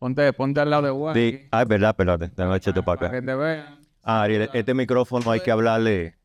[0.00, 1.14] Ponte, ponte al lado de Juan.
[1.14, 2.28] Di- ah, es verdad, espérate.
[2.34, 3.26] Déjame echarte para para que acá.
[3.26, 3.78] te vean.
[4.02, 6.16] Ah, Ariel, este micrófono hay que hablarle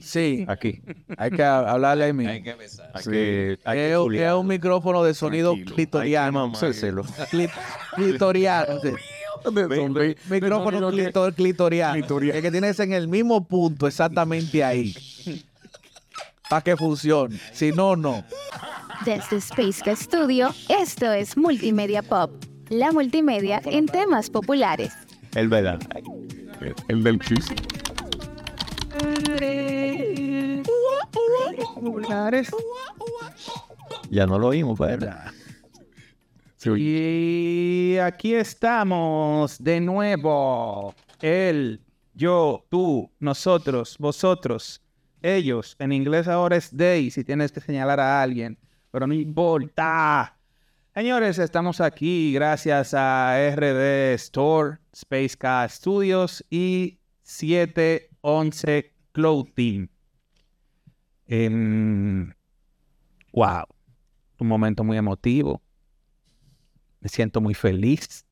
[0.00, 0.80] Sí, aquí.
[1.18, 2.32] hay que hablarle ahí mismo.
[2.32, 2.90] Hay que besar.
[2.94, 6.48] Hay que, hay que Es, un- es un micrófono de sonido Hay que clitoriano.
[6.48, 7.02] mamárselo.
[7.96, 8.80] Clitoriano.
[8.80, 8.90] sí.
[10.30, 11.94] Micrófono clitor- clitoriano.
[11.96, 14.94] El que tienes en el mismo punto, exactamente ahí.
[16.48, 17.38] Para que funcione.
[17.52, 18.24] Si no, no.
[19.04, 22.30] Desde Space Studio, esto es Multimedia Pop,
[22.68, 24.92] la multimedia en temas populares.
[25.34, 25.80] Es verdad.
[26.88, 27.54] El del chiste.
[34.10, 35.12] Ya no lo oímos, pero.
[36.76, 40.94] Y aquí estamos de nuevo.
[41.20, 41.80] Él,
[42.14, 44.82] yo, tú, nosotros, vosotros,
[45.22, 45.76] ellos.
[45.78, 48.58] En inglés ahora es they si tienes que señalar a alguien.
[48.90, 50.35] Pero no importa.
[50.96, 59.90] Señores, estamos aquí gracias a RD Store, Space Cat Studios y 711 Clothing.
[61.26, 62.32] Em,
[63.34, 63.66] wow.
[64.38, 65.60] Un momento muy emotivo.
[67.00, 68.24] Me siento muy feliz,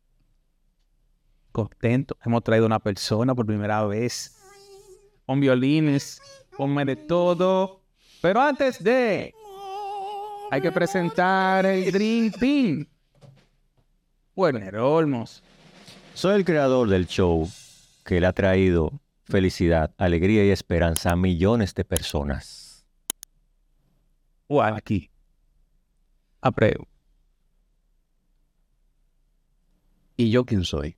[1.53, 2.17] contento.
[2.25, 4.41] Hemos traído una persona por primera vez
[5.27, 6.19] con violines,
[6.57, 7.83] ponme de todo.
[8.23, 9.35] Pero antes de,
[10.51, 12.87] hay que presentar el Dream Team.
[14.37, 15.43] Werner Olmos,
[16.15, 17.49] Soy el creador del show
[18.05, 18.93] que le ha traído
[19.25, 22.85] felicidad, alegría y esperanza a millones de personas.
[24.47, 25.11] Juan aquí,
[26.41, 26.87] Abreu.
[30.17, 30.97] ¿Y yo quién soy?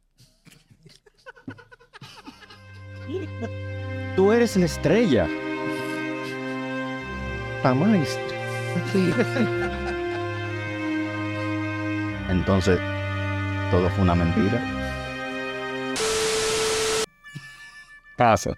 [4.16, 5.28] Tú eres la estrella.
[7.62, 7.74] La
[12.28, 12.78] Entonces,
[13.70, 14.62] todo fue una mentira.
[18.16, 18.56] Pasa.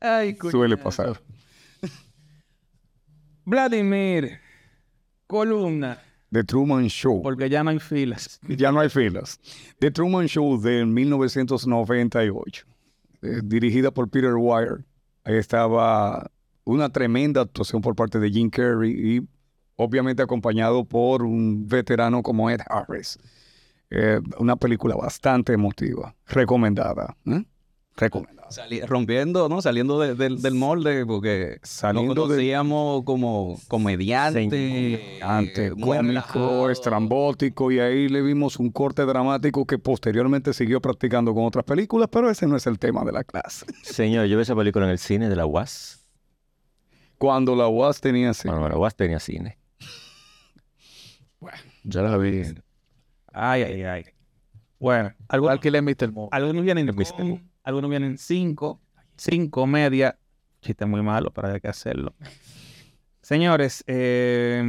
[0.00, 1.20] Ay, Suele pasar.
[3.46, 4.38] Vladimir,
[5.26, 5.98] columna,
[6.30, 7.22] The Truman Show.
[7.22, 8.40] porque ya no hay filas.
[8.48, 9.38] Ya no hay filas.
[9.80, 12.64] The Truman Show de 1998.
[13.22, 14.84] eh, dirigida por Peter Weir.
[15.24, 16.30] Ahí estaba
[16.64, 19.22] una tremenda actuación por parte de Jim Carrey y
[19.76, 23.18] obviamente acompañado por un veterano como Ed Harris.
[23.90, 26.14] Eh, una película bastante emotiva.
[26.26, 27.16] Recomendada.
[27.26, 27.44] ¿eh?
[27.96, 28.50] Recomendada.
[28.50, 29.62] Sali- rompiendo, ¿no?
[29.62, 36.70] Saliendo de- del- del molde, porque Saliendo lo de- conocíamos como comediante, Ante eh, cómico,
[36.70, 42.08] estrambótico, y ahí le vimos un corte dramático que posteriormente siguió practicando con otras películas,
[42.10, 43.66] pero ese no es el tema de la clase.
[43.82, 46.03] Señor, yo vi esa película en el cine de la UAS.
[47.18, 48.48] Cuando la UAS tenía así.
[48.48, 49.58] Bueno, la UAS tenía cine.
[51.86, 52.42] Ya la vi.
[53.30, 54.04] Ay, ay, ay.
[54.78, 56.10] Bueno, algo, Alquiler Mr.
[56.10, 56.30] Mo.
[56.32, 57.40] algunos vienen El Mr.
[57.62, 58.80] algunos vienen cinco,
[59.16, 60.18] cinco media.
[60.62, 62.14] Chiste muy malo, para hay que hacerlo.
[63.20, 64.62] Señores, eh,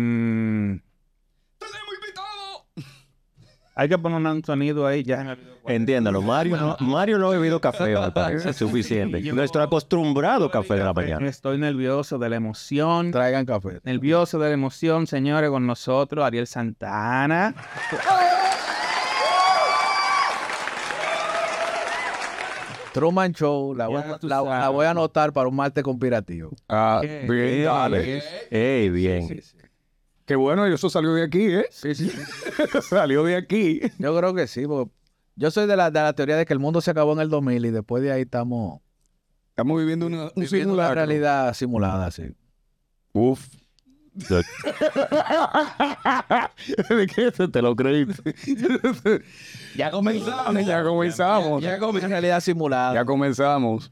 [3.78, 5.38] hay que poner un sonido ahí ya.
[5.68, 9.19] Entiéndalo, Mario no, Mario no ha bebido café, parece suficiente.
[9.34, 11.28] Nuestro acostumbrado café de la mañana.
[11.28, 13.12] Estoy nervioso de la emoción.
[13.12, 13.81] Traigan café.
[13.84, 17.53] Nervioso de la emoción, señores, con nosotros, Ariel Santana.
[22.94, 24.69] Truman Show, la voy, a- tú la, la sabes.
[24.74, 26.52] voy a anotar para un martes conspirativo.
[26.69, 28.24] Ah, bien, dale.
[28.50, 29.41] Ey, bien.
[30.25, 31.66] Qué bueno, eso salió de aquí, ¿eh?
[31.69, 32.12] Sí, sí.
[32.90, 33.81] salió de aquí.
[34.00, 34.91] Yo creo que sí, porque
[35.36, 37.30] yo soy de la, de la teoría de que el mundo se acabó en el
[37.30, 38.81] 2000 y después de ahí estamos
[39.50, 42.24] Estamos viviendo una, un viviendo una realidad simulada, sí.
[43.14, 43.47] Uf.
[46.90, 48.35] ¿De qué se te lo creíste?
[49.78, 50.66] Ya comenzamos.
[50.66, 51.62] ya comenzamos.
[51.64, 52.94] Ya como una realidad simulada.
[52.94, 53.91] Ya comenzamos.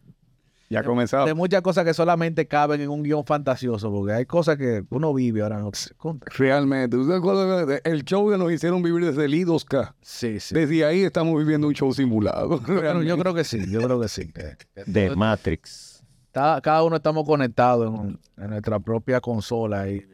[0.73, 1.35] Ya de comenzamos.
[1.35, 5.41] muchas cosas que solamente caben en un guion fantasioso, porque hay cosas que uno vive
[5.41, 5.71] ahora no.
[5.97, 6.33] Contra.
[6.37, 6.97] Realmente.
[6.97, 9.93] ¿Usted acuerda de- El show que nos hicieron vivir desde el I2K.
[10.01, 10.53] Sí, sí.
[10.55, 12.61] Desde ahí estamos viviendo un show simulado.
[12.65, 14.31] Pero yo creo que sí, yo creo que sí.
[14.87, 16.03] De Matrix.
[16.31, 20.05] cada, uno estamos conectados en, en nuestra propia consola y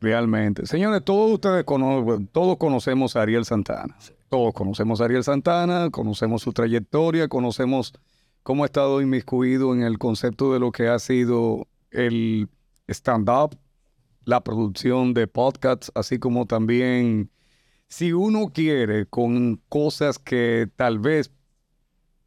[0.00, 0.66] Realmente.
[0.66, 3.96] Señores, todos ustedes conocen, todos conocemos a Ariel Santana.
[4.28, 7.94] Todos conocemos a Ariel Santana, conocemos su trayectoria, conocemos
[8.44, 12.48] cómo ha estado inmiscuido en el concepto de lo que ha sido el
[12.86, 13.58] stand-up,
[14.24, 17.30] la producción de podcasts, así como también,
[17.88, 21.30] si uno quiere, con cosas que tal vez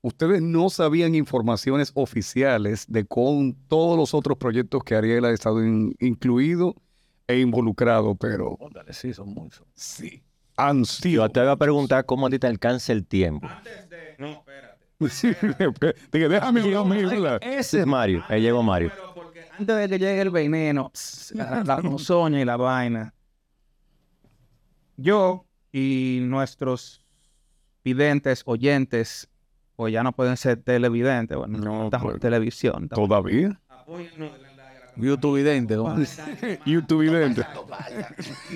[0.01, 5.63] ustedes no sabían informaciones oficiales de con todos los otros proyectos que Ariel ha estado
[5.65, 6.75] in- incluido
[7.27, 9.67] e involucrado, pero Óndale, sí, son muchos.
[9.73, 10.23] sí.
[10.55, 11.23] ansío.
[11.25, 13.47] Yo te voy a preguntar cómo a ti te alcanza el tiempo.
[13.47, 13.53] No,
[14.31, 14.66] espérate.
[15.09, 15.27] Sí,
[16.11, 18.23] dije, déjame Dios mío, la- Ese es Mario.
[18.27, 18.91] Ahí llegó Mario.
[18.95, 20.91] Pero porque antes de que llegue el veneno,
[21.35, 23.13] la, ponzoña y la vaina,
[24.95, 27.05] yo y nuestros
[27.83, 29.29] videntes, oyentes,
[29.75, 32.83] pues ya no pueden ser televidentes, bueno, No, estamos en pues, televisión.
[32.85, 33.59] estamos- Todavía.
[34.95, 35.75] YouTube vidente.
[36.65, 37.45] YouTube vidente.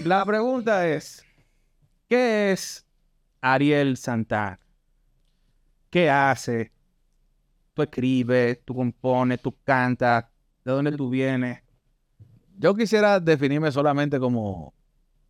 [0.04, 1.24] La pregunta es,
[2.10, 2.84] ¿qué es
[3.42, 4.58] Ariel Santana?
[5.92, 6.72] ¿Qué hace?
[7.74, 10.26] Tú escribes, tú compones, tú cantas,
[10.64, 11.62] ¿de dónde tú vienes?
[12.58, 14.74] Yo quisiera definirme solamente como,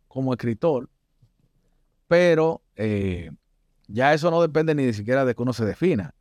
[0.06, 0.88] como escritor,
[2.06, 3.30] pero eh,
[3.88, 6.14] ya eso no depende ni siquiera de que uno se defina.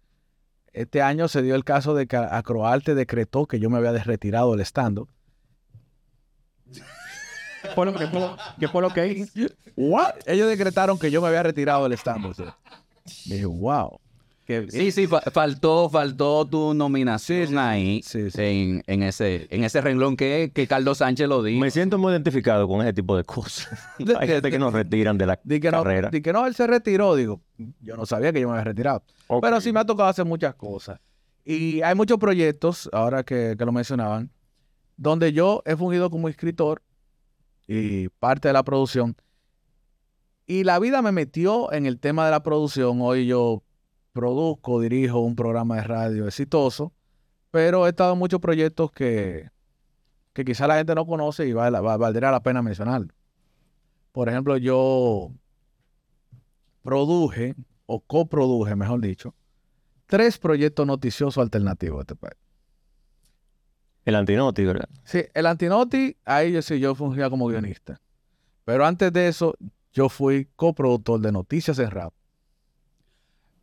[0.73, 4.51] Este año se dio el caso de que Acroarte decretó que yo me había retirado
[4.53, 5.05] del stand
[7.61, 8.09] ¿Qué fue lo que,
[8.59, 9.53] qué fue lo que hice?
[9.75, 10.15] ¿What?
[10.25, 12.33] Ellos decretaron que yo me había retirado del stand
[13.25, 13.99] Dije, wow.
[14.65, 18.42] Que- Sí, sí, fa- faltó, faltó tu nominación ahí sí, sí.
[18.42, 21.59] En, en ese, en ese renglón que, que Carlos Sánchez lo dijo.
[21.62, 23.69] Me siento muy identificado con ese tipo de cosas.
[24.19, 26.09] Hay gente que nos retiran de la Di que, no, carrera.
[26.09, 27.15] di que no, él se retiró.
[27.15, 27.42] Digo,
[27.81, 29.03] yo no sabía que yo me había retirado.
[29.42, 31.00] Pero sí me ha tocado hacer muchas cosas.
[31.45, 34.30] Y hay muchos proyectos, ahora que, que lo mencionaban,
[34.98, 36.83] donde yo he fungido como escritor
[37.68, 39.15] y parte de la producción.
[40.45, 43.00] Y la vida me metió en el tema de la producción.
[43.01, 43.63] Hoy yo
[44.13, 46.91] produzco, dirijo un programa de radio exitoso,
[47.51, 49.49] pero he estado en muchos proyectos que,
[50.33, 53.13] que quizá la gente no conoce y val- val- valdría la pena mencionarlo.
[54.11, 55.31] Por ejemplo, yo
[56.83, 57.55] produje,
[57.85, 59.33] o coproduje, mejor dicho,
[60.05, 62.37] tres proyectos noticiosos alternativos de este país.
[64.03, 64.89] El antinoti, ¿verdad?
[65.03, 68.01] Sí, el Antinoti, ahí yo sí, yo fungía como guionista.
[68.65, 69.55] Pero antes de eso,
[69.93, 72.11] yo fui coproductor de Noticias en Rap.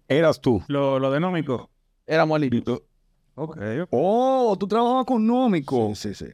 [0.08, 0.62] Eras tú.
[0.69, 1.70] Lo, lo de Nómico.
[2.06, 2.64] Éramos el
[3.34, 3.56] Ok.
[3.90, 5.93] Oh, tú trabajabas con Nómico.
[5.94, 6.32] Sí, sí, sí.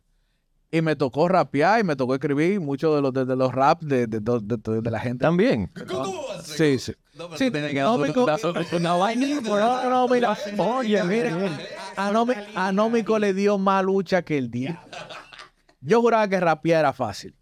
[0.70, 3.86] Y me tocó rapear y me tocó escribir muchos de los, de, de los raps
[3.86, 5.22] de, de, de- de- de la gente.
[5.22, 5.70] También.
[6.42, 6.92] Sí, sí.
[7.36, 7.50] Sí,
[7.84, 8.26] Nómico-
[9.60, 10.36] No, no, mira.
[10.58, 11.58] Oye, mira.
[11.96, 14.80] A Nómico, a Nómico le dio más lucha que el diablo.
[15.80, 17.36] Yo juraba que rapear era fácil.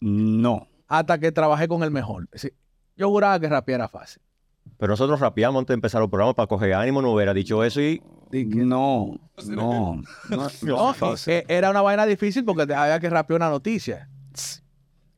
[0.00, 0.68] No.
[0.88, 2.28] Hasta que trabajé con el mejor.
[2.34, 2.50] Sí,
[2.96, 4.20] yo juraba que rapear era fácil.
[4.78, 7.00] Pero nosotros rapeamos antes de empezar los programas para coger ánimo.
[7.02, 8.00] No hubiera dicho eso y
[8.32, 9.18] No.
[9.46, 10.02] No.
[10.28, 10.94] No, No,
[11.48, 14.08] era una vaina difícil porque te- había que rapear una noticia.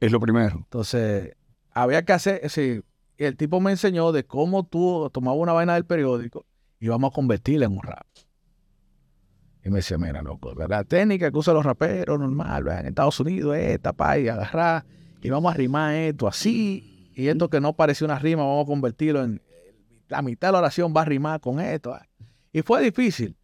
[0.00, 0.56] Es lo primero.
[0.58, 1.34] Entonces,
[1.72, 2.80] había que hacer, sí,
[3.16, 6.46] el tipo me enseñó de cómo tú tomabas una vaina del periódico
[6.78, 8.06] y vamos a convertirla en un rap.
[9.64, 12.80] Y me decía, mira, loco, la técnica que usan los raperos normal, ¿verdad?
[12.82, 14.84] en Estados Unidos es esta, pa, y agarrar,
[15.20, 18.66] y vamos a rimar esto así, y esto que no parecía una rima, vamos a
[18.68, 19.42] convertirlo en,
[20.06, 21.92] la mitad de la oración va a rimar con esto.
[21.92, 22.06] ah.
[22.52, 23.36] Y fue difícil.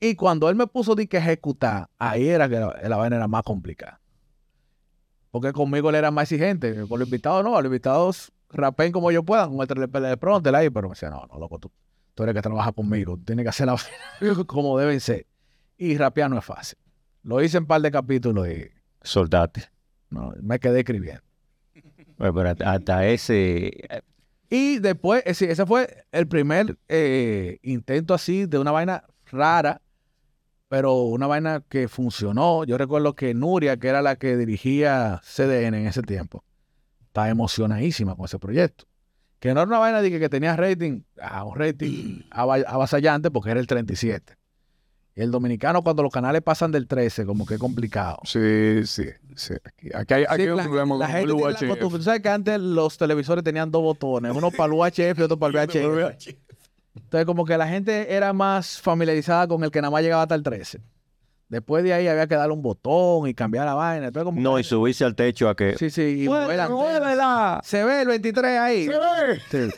[0.00, 3.28] Y cuando él me puso de que ejecutar, ahí era que la, la vaina era
[3.28, 4.00] más complicada.
[5.30, 6.72] Porque conmigo él era más exigente.
[6.88, 10.70] Con los invitados no, los invitados rapen como yo puedan, con el de pronto, ahí,
[10.70, 11.70] pero me decía, no, no, loco, tú,
[12.14, 15.26] tú eres que trabaja conmigo, tú tienes que hacer la vaina como deben ser.
[15.76, 16.78] Y rapear no es fácil.
[17.22, 18.70] Lo hice en un par de capítulos y
[19.02, 19.64] soldaste.
[20.08, 21.27] no, me quedé escribiendo.
[22.18, 23.70] Bueno, pero hasta- hasta ese.
[24.50, 29.80] Y después, eh, sí, ese fue el primer eh, intento así de una vaina rara,
[30.68, 32.64] pero una vaina que funcionó.
[32.64, 36.44] Yo recuerdo que Nuria, que era la que dirigía CDN en ese tiempo,
[37.06, 38.84] estaba emocionadísima con ese proyecto.
[39.38, 43.30] Que no era una vaina de que, que tenía rating, ah, un rating ava- avasallante
[43.30, 44.34] porque era el 37.
[45.18, 48.18] Y el dominicano cuando los canales pasan del 13, como que es complicado.
[48.22, 49.02] Sí, sí,
[49.34, 49.54] sí.
[49.64, 51.58] Aquí, aquí hay, aquí Sí, hay un la, problema la con gente Blue tiene la
[51.58, 51.66] HF.
[51.70, 51.98] costumbre.
[51.98, 55.36] Tú sabes que antes los televisores tenían dos botones, uno para el UHF y otro
[55.36, 56.28] para el VHF.
[56.94, 60.36] Entonces, como que la gente era más familiarizada con el que nada más llegaba hasta
[60.36, 60.80] el 13.
[61.48, 64.06] Después de ahí había que darle un botón y cambiar la vaina.
[64.06, 65.76] Entonces, como No, que- y subirse al techo a que.
[65.78, 67.60] Sí, sí, y mover la antena.
[67.64, 68.88] Se ve el 23 ahí.
[69.50, 69.68] Sí.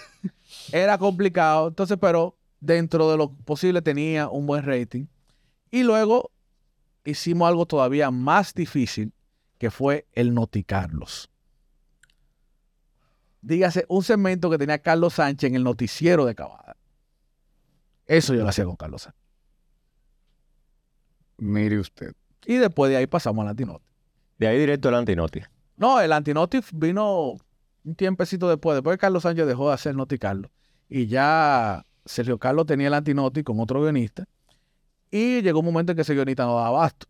[0.71, 1.69] Era complicado.
[1.69, 5.07] Entonces, pero dentro de lo posible tenía un buen rating.
[5.71, 6.31] Y luego
[7.05, 9.13] hicimos algo todavía más difícil,
[9.59, 11.31] que fue el noticarlos.
[13.43, 16.77] Dígase, un segmento que tenía Carlos Sánchez en el noticiero de Cavada.
[18.07, 19.21] Eso yo lo hacía con Carlos Sánchez.
[21.39, 22.13] Mire usted.
[22.45, 23.85] Y después de ahí pasamos al Antinoti.
[24.39, 25.41] De ahí directo al antinoti.
[25.77, 27.37] No, el Antinoti vino
[27.85, 28.75] un tiempecito después.
[28.75, 30.51] Después que Carlos Sánchez dejó de hacer Noti Carlos.
[30.89, 34.27] Y ya Sergio Carlos tenía el Antinoti con otro guionista.
[35.11, 37.07] Y llegó un momento en que ese guionista no daba abasto.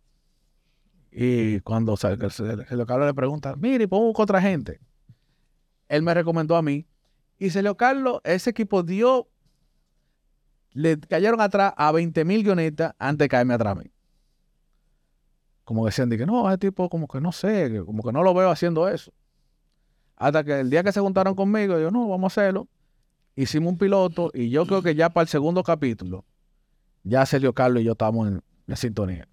[1.12, 4.80] Y cuando Ser- Sergio Carlos le pregunta, mire, pongo con otra gente.
[5.88, 6.86] él me recomendó a mí.
[7.38, 9.28] Y Celio Carlos, ese equipo dio,
[10.72, 13.90] le cayeron atrás a 20 mil guionistas antes de caerme atrás a mí.
[15.64, 18.34] Como decían, de que no, ese tipo como que no sé, como que no lo
[18.34, 19.12] veo haciendo eso.
[20.16, 22.68] Hasta que el día que se juntaron conmigo, yo, no, vamos a hacerlo.
[23.36, 26.24] Hicimos un piloto y yo creo que ya para el segundo capítulo,
[27.02, 29.28] ya Celio Carlos y yo estamos en, en sintonía.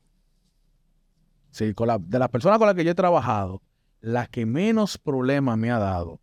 [1.51, 3.61] Sí, con la- de las personas con las que yo he trabajado,
[4.01, 6.19] la que menos problemas me ha dado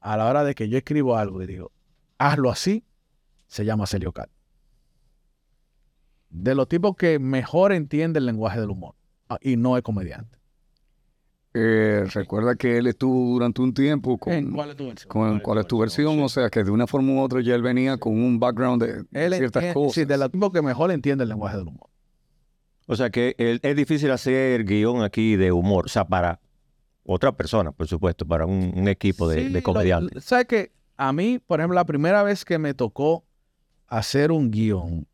[0.00, 1.70] a la hora de que yo escribo algo y digo,
[2.18, 2.84] hazlo así,
[3.46, 4.34] se llama Celio Carlos.
[6.30, 8.94] De los tipos que mejor entiende el lenguaje del humor
[9.28, 10.38] ah, y no es comediante.
[11.52, 15.08] Eh, recuerda que él estuvo durante un tiempo con, ¿Cuál es tu versión?
[15.08, 16.20] con- ¿cuál es tu versión?
[16.22, 18.90] O sea, que de una forma u otra ya él venía con un background de
[19.12, 19.94] Él ciertas entiende- cosas.
[19.94, 21.88] Sí, de los tipos que mejor entiende el lenguaje del humor.
[22.86, 25.86] O sea que el- es difícil hacer guion aquí de humor.
[25.86, 26.40] O sea, para
[27.04, 30.20] otra persona, por supuesto, para un, un equipo de, Sí, de lo-.
[30.20, 33.24] ¿Sabes que A mí, por ejemplo, la primera vez que me tocó
[33.88, 35.06] hacer un guion,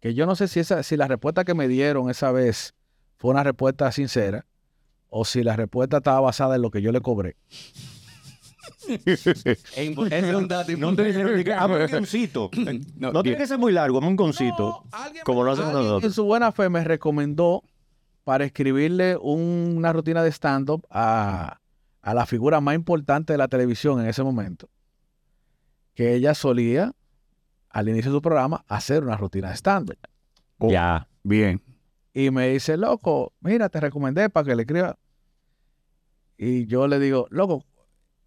[0.00, 2.74] que yo no sé si, esa, si la respuesta que me dieron esa vez
[3.16, 4.44] fue una respuesta sincera
[5.16, 7.36] o si la respuesta estaba basada en lo que yo le cobré.
[10.78, 12.50] No te dijeron ni que, "Hazme un guioncito".
[12.96, 14.84] No, No tiene que ser muy largo, hazme un concito.
[15.24, 16.04] como lo Alguien nosotros.
[16.04, 17.62] En su buena fe me recomendó
[18.24, 21.60] para escribirle un- una rutina de stand-up a,
[22.02, 24.68] a la figura más importante de la televisión en ese momento.
[25.94, 26.92] Que ella solía,
[27.70, 29.98] al inicio de su programa, hacer una rutina de stand-up.
[30.58, 30.70] Oh.
[30.70, 31.06] Ya.
[31.22, 31.62] Bien.
[32.12, 34.96] Y me dice, loco, mira, te recomendé para que le escriba.
[36.36, 37.64] Y yo le digo, loco,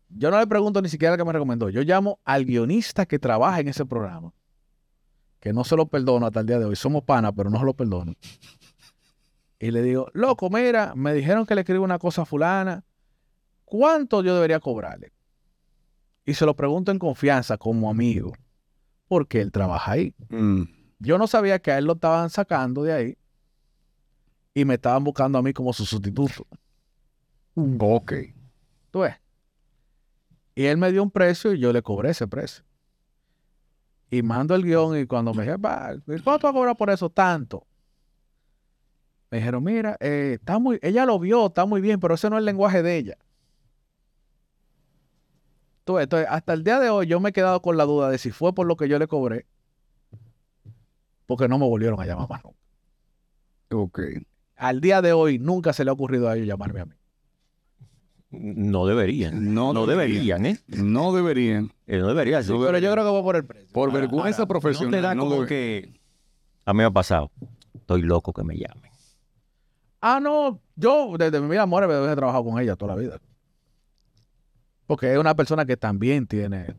[0.10, 1.70] yo no le pregunto ni siquiera qué me recomendó.
[1.70, 4.34] Yo llamo al guionista que trabaja en ese programa,
[5.40, 6.76] que no se lo perdono hasta el día de hoy.
[6.76, 8.14] Somos panas, pero no se lo perdono.
[9.60, 12.84] Y le digo, loco, mira, me dijeron que le escribo una cosa a fulana.
[13.66, 15.12] ¿Cuánto yo debería cobrarle?
[16.26, 18.34] Y se lo pregunto en confianza, como amigo,
[19.08, 20.14] porque él trabaja ahí.
[20.30, 20.64] Mm.
[21.00, 23.18] Yo no sabía que a él lo estaban sacando de ahí
[24.54, 26.46] y me estaban buscando a mí como su sustituto.
[27.58, 28.14] Ok.
[28.92, 29.16] ¿Tú ves?
[30.54, 32.64] Y él me dio un precio y yo le cobré ese precio.
[34.10, 37.10] Y mando el guion y cuando me dije, "Va, ¿cuánto va a cobrar por eso?
[37.10, 37.66] Tanto.
[39.30, 42.38] Me dijeron, mira, eh, está muy, ella lo vio, está muy bien, pero ese no
[42.38, 43.18] es el lenguaje de ella.
[45.84, 48.10] Tú ves, entonces, hasta el día de hoy yo me he quedado con la duda
[48.10, 49.46] de si fue por lo que yo le cobré,
[51.26, 52.58] porque no me volvieron a llamar más nunca.
[53.72, 54.00] Ok.
[54.56, 56.97] Al día de hoy nunca se le ha ocurrido a ellos llamarme a mí.
[58.30, 59.54] No deberían.
[59.54, 60.60] No, No deberían, ¿eh?
[60.68, 61.72] No deberían.
[61.88, 62.44] Eh, No deberían.
[62.44, 62.52] sí.
[62.52, 63.70] No Pero yo creo que fue por el precio.
[63.72, 64.92] Por vergüenza profesional.
[64.92, 65.94] te da no como que...
[66.66, 67.32] A mí me ha pasado.
[67.74, 68.92] Estoy loco que me llamen.
[70.02, 73.20] Ah, no, yo desde mi vida amor he trabajado con ella toda la vida.
[74.86, 76.76] Porque es una persona que también tiene.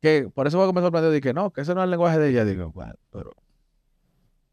[0.00, 1.10] Que por eso fue que me sorprendió.
[1.10, 2.44] Dije, no, que ese no es el lenguaje de ella.
[2.44, 3.30] Digo, bueno, pero.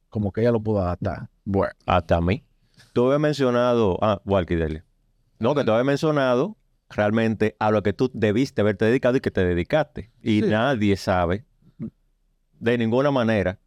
[0.09, 1.29] Como que ella lo pudo adaptar.
[1.43, 1.73] Bueno.
[1.85, 2.43] Hasta a mí.
[2.93, 3.97] Tú habías mencionado...
[4.01, 4.83] Ah, Walkie, dale.
[5.39, 6.57] No, que tú habías mencionado
[6.89, 10.11] realmente a lo que tú debiste haberte dedicado y que te dedicaste.
[10.21, 10.47] Y Sí.
[10.49, 11.45] nadie sabe
[12.59, 13.59] de ninguna manera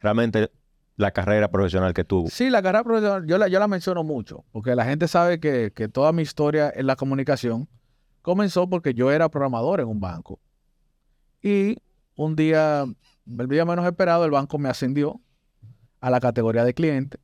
[0.00, 0.50] realmente
[0.96, 2.28] la carrera profesional que tuvo.
[2.28, 4.44] Sí, la carrera profesional, yo la, yo la menciono mucho.
[4.52, 7.68] Porque la gente sabe que, que toda mi historia en la comunicación
[8.20, 10.38] comenzó porque yo era programador en un banco.
[11.42, 11.76] Y
[12.14, 12.84] un día,
[13.38, 15.20] el día menos esperado, el banco me ascendió
[16.00, 17.18] a la categoría de cliente.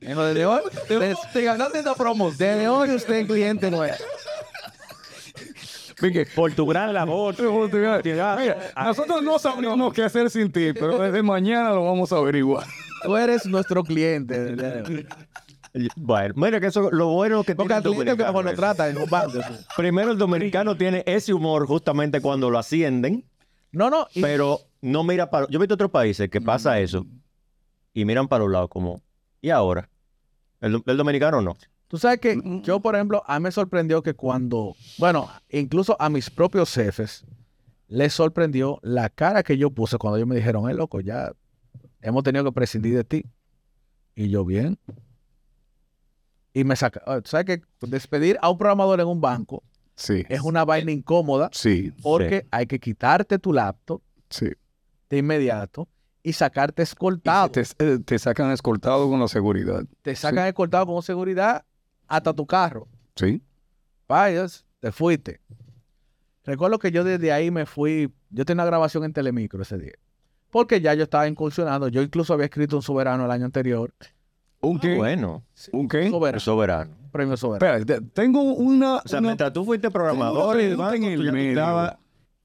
[0.00, 1.14] Dijo, desde hoy, desde,
[2.36, 3.94] desde hoy usted es cliente nuevo.
[6.34, 7.34] Por tu gran labor.
[7.40, 12.66] Mira, nosotros no sabríamos qué hacer sin ti, pero desde mañana lo vamos a averiguar.
[13.02, 14.38] Tú eres nuestro cliente.
[14.54, 15.06] de.
[15.96, 17.78] Bueno, mira que eso lo bueno que Porque tiene
[18.12, 19.32] el que lo es- trata en banco.
[19.42, 19.54] sí.
[19.76, 23.24] Primero el dominicano tiene ese humor justamente cuando lo ascienden,
[23.74, 24.06] No, no.
[24.14, 25.46] y- pero no mira para...
[25.48, 27.06] Yo he visto otros países que pasa eso
[27.92, 29.00] y miran para los lados como,
[29.40, 29.88] ¿y ahora?
[30.60, 31.56] El, el dominicano no.
[31.88, 36.08] Tú sabes que yo, por ejemplo, a mí me sorprendió que cuando, bueno, incluso a
[36.08, 37.24] mis propios jefes,
[37.86, 41.32] les sorprendió la cara que yo puse cuando ellos me dijeron, eh, loco, ya
[42.00, 43.24] hemos tenido que prescindir de ti.
[44.16, 44.78] Y yo, bien.
[46.52, 49.62] Y me saca, ¿tú sabes que despedir a un programador en un banco
[49.96, 50.24] Sí.
[50.28, 54.50] es una vaina incómoda Sí, porque hay que quitarte tu laptop sí.
[55.08, 55.88] de inmediato
[56.22, 57.50] y sacarte escoltado.
[57.50, 59.84] Te, eh, te sacan escoltado con la seguridad.
[60.02, 61.64] Te sacan escoltado con seguridad
[62.08, 62.88] hasta tu carro.
[63.14, 63.42] Sí.
[64.08, 65.40] Vayas, te fuiste.
[66.44, 69.94] Recuerdo que yo desde ahí me fui, yo tenía una grabación en Telemicro ese día,
[70.50, 73.94] porque ya yo estaba incursionando, yo incluso había escrito un soberano el año anterior,
[74.60, 74.96] ¿Un qué?
[74.96, 76.10] Bueno, ¿Un qué?
[76.10, 76.40] Soberano.
[76.40, 76.96] soberano.
[77.14, 77.78] Premio soberano.
[77.78, 80.90] Espera, te- tengo una, O sea, una- mientras tú fuiste programador, tengo el una banco,
[80.98, 81.50] pregunta en el medio.
[81.50, 81.96] estabas-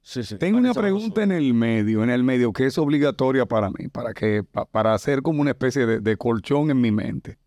[0.04, 0.38] Sí, sí.
[0.38, 4.14] Tengo una pregunta en el medio, en el medio, que es obligatoria para mí, para
[4.14, 7.40] que, pa- para hacer como una especie de, de colchón en mi mente.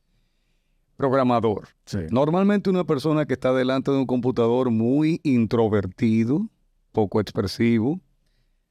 [0.96, 1.68] Programador.
[1.86, 1.98] Sí.
[2.10, 6.48] Normalmente una persona que está delante de un computador muy introvertido,
[6.90, 8.00] poco expresivo,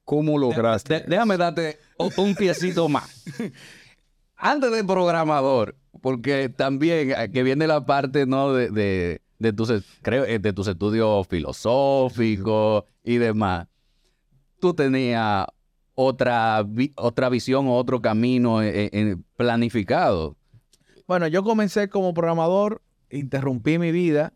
[0.04, 0.94] ¿cómo lograste?
[1.02, 1.80] De- déjame darte
[2.18, 3.24] un piecito más.
[4.36, 8.54] Antes de programador, porque también eh, que viene la parte ¿no?
[8.54, 13.68] de, de, de tus, creo, eh, de tus estudios filosóficos y demás,
[14.60, 15.46] tú tenías
[15.96, 20.36] otra, vi- otra visión o otro camino eh, planificado.
[21.08, 24.34] Bueno, yo comencé como programador, interrumpí mi vida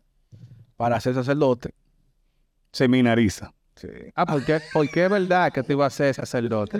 [0.76, 1.70] para ser sacerdote.
[2.72, 3.52] Seminariza.
[4.14, 6.78] Ah, ¿por qué, ¿por qué es verdad que tú ibas a ser sacerdote?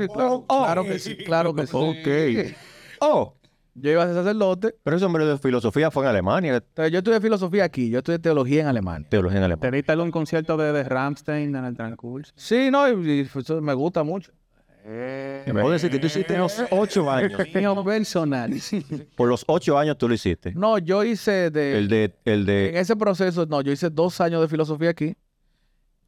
[0.48, 1.72] Claro que sí, claro que sí.
[2.38, 2.56] Ok.
[3.00, 3.34] Oh,
[3.78, 4.74] Yo iba a ser sacerdote.
[4.82, 8.18] pero ese hombre de filosofía fue en Alemania, Entonces, yo estudié filosofía aquí, yo estudié
[8.18, 9.06] teología en Alemania.
[9.08, 9.70] teología en Alemania.
[9.70, 12.32] ¿Teniste algún concierto de, de Rammstein en el transcurso?
[12.36, 14.32] Sí, no, y, y eso me gusta mucho.
[15.52, 17.32] Puedo decir que tú hiciste los ocho años.
[17.52, 18.52] Mío personal.
[19.16, 20.52] Por los ocho años tú lo hiciste.
[20.54, 21.76] No, yo hice de...
[21.78, 25.16] El de, el En de, ese proceso, no, yo hice dos años de filosofía aquí,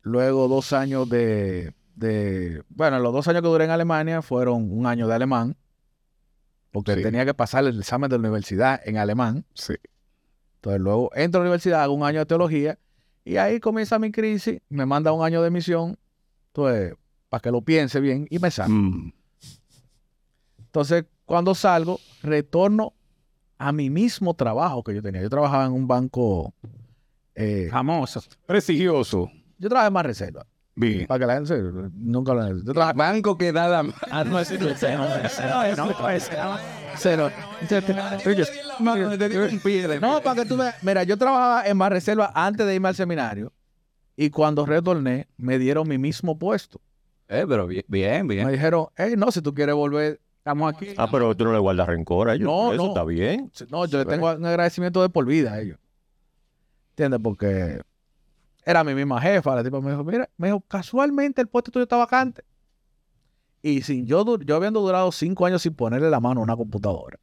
[0.02, 4.86] luego dos años de, de- bueno, los dos años que duré en Alemania fueron un
[4.86, 5.56] año de alemán,
[6.70, 7.02] porque Sí.
[7.02, 9.44] tenía que pasar el examen de la universidad en alemán.
[9.54, 9.74] Sí.
[10.56, 12.78] Entonces luego entro a la universidad, hago un año de teología,
[13.24, 15.98] y ahí comienza mi crisis, me manda un año de misión,
[16.48, 16.94] entonces,
[17.28, 18.70] para que lo piense bien, y me saco.
[18.70, 19.12] Mm.
[20.58, 22.94] Entonces, cuando salgo, retorno
[23.58, 25.20] a mi mismo trabajo que yo tenía.
[25.22, 26.54] Yo trabajaba en un banco,
[27.34, 28.22] eh, Famoso.
[28.46, 29.30] Prestigioso.
[29.58, 30.46] yo trabajaba en más reserva.
[30.78, 31.06] Bien.
[31.06, 31.60] Para que la gente
[31.94, 33.94] nunca lo trabajaba Banco que nada más.
[34.10, 36.56] Ah, no, ese no, ese no, ese no, ese no, ese no.
[36.96, 37.30] cero.
[40.00, 40.82] No, para que tú veas.
[40.82, 43.52] Mira, yo trabajaba en más reserva antes de irme al seminario.
[44.16, 46.80] Y cuando retorné, me dieron mi mismo puesto.
[47.28, 48.26] Eh, pero bien, bien.
[48.26, 48.46] bien.
[48.46, 50.94] Me dijeron, hey, no, si tú quieres volver, estamos aquí.
[50.96, 52.46] ah, pero tú no le guardas rencor a ellos.
[52.46, 52.88] No, Eso no.
[52.88, 53.50] está bien.
[53.70, 55.78] No, yo le tengo un agradecimiento de por vida a ellos.
[56.90, 57.20] ¿Entiendes?
[57.22, 57.80] Porque
[58.68, 59.54] era mi misma jefa.
[59.54, 62.44] La tipa me dijo, mira, me dijo, casualmente el puesto tuyo está vacante.
[63.62, 67.18] Y sin yo, yo habiendo durado cinco años sin ponerle la mano a una computadora,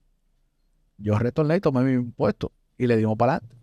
[0.98, 3.56] yo retorné y tomé mi puesto y le dimos para adelante.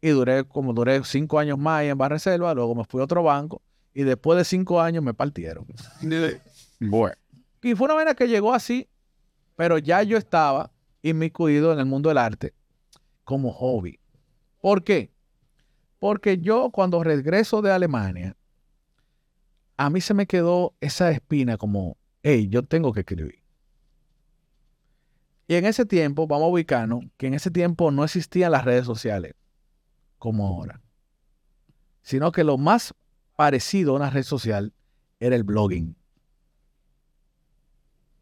[0.00, 3.24] Y duré, como duré cinco años más ahí en Barreselva, luego me fui a otro
[3.24, 3.60] banco
[3.92, 5.66] y después de cinco años me partieron.
[6.78, 7.16] Bueno.
[7.62, 8.86] Y fue una vaina que llegó así,
[9.56, 12.52] pero ya yo estaba inmiscuido en el mundo del arte
[13.24, 13.98] como hobby.
[14.60, 15.15] ¿Por qué?
[15.98, 18.36] Porque yo cuando regreso de Alemania,
[19.76, 23.42] a mí se me quedó esa espina como, hey, yo tengo que escribir.
[25.48, 28.84] Y en ese tiempo, vamos a ubicarnos, que en ese tiempo no existían las redes
[28.84, 29.34] sociales
[30.18, 30.80] como ahora,
[32.02, 32.94] sino que lo más
[33.36, 34.72] parecido a una red social
[35.20, 35.94] era el blogging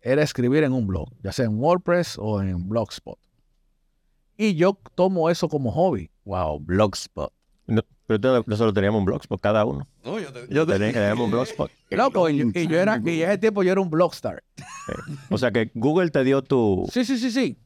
[0.04, 3.18] era escribir en un blog, ya sea en WordPress o en Blogspot.
[4.36, 6.10] Y yo tomo eso como hobby.
[6.26, 7.32] Wow, Blogspot.
[7.66, 9.88] No, pero tú- nosotros teníamos un blogspot cada uno.
[10.50, 11.70] Yo teníamos un blogspot.
[11.90, 14.42] Loco, y, yo- y yo era, y en ese tiempo yo era un blogstar.
[15.30, 16.86] O sea que Google te dio tu...
[16.92, 17.56] Sí, sí, sí, sí.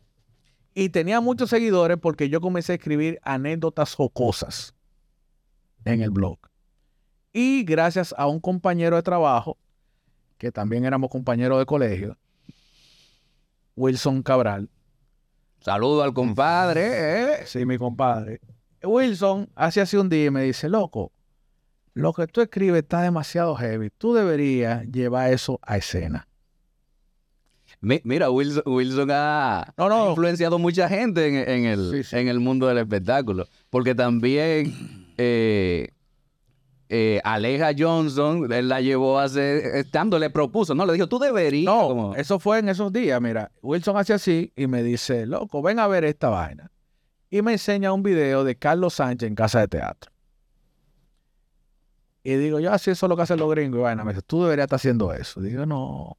[0.74, 4.74] Y tenía muchos seguidores porque yo comencé a escribir anécdotas jocosas
[5.84, 6.38] en el blog.
[7.32, 9.58] Y gracias a un compañero de trabajo,
[10.38, 12.16] que también éramos compañeros de colegio,
[13.76, 14.68] Wilson Cabral,
[15.60, 17.32] Saludo al compadre.
[17.42, 17.46] eh.
[17.46, 18.40] Sí, mi compadre.
[18.82, 21.12] Wilson hace así un día y me dice, loco,
[21.94, 23.90] lo que tú escribes está demasiado heavy.
[23.96, 26.28] Tú deberías llevar eso a escena.
[27.80, 30.06] Mi- Mira, Wilson, Wilson ha, No, no.
[30.06, 32.16] ha influenciado mucha gente en, en el, Sí, sí.
[32.16, 33.46] en el mundo del espectáculo.
[33.70, 35.88] Porque también eh,
[36.88, 40.86] eh, Aleja Johnson, él la llevó a hacer, estando, le propuso, ¿no?
[40.86, 41.64] Le dijo, tú deberías.
[41.72, 43.20] No, como- eso fue en esos días.
[43.20, 46.70] Mira, Wilson hace así y me dice, loco, ven a ver esta vaina.
[47.30, 50.10] Y me enseña un video de Carlos Sánchez en casa de teatro.
[52.22, 53.80] Y digo, yo así eso es lo que hacen los gringos.
[53.80, 55.40] Y vaina, me dice, tú deberías estar haciendo eso.
[55.40, 56.16] Digo, no.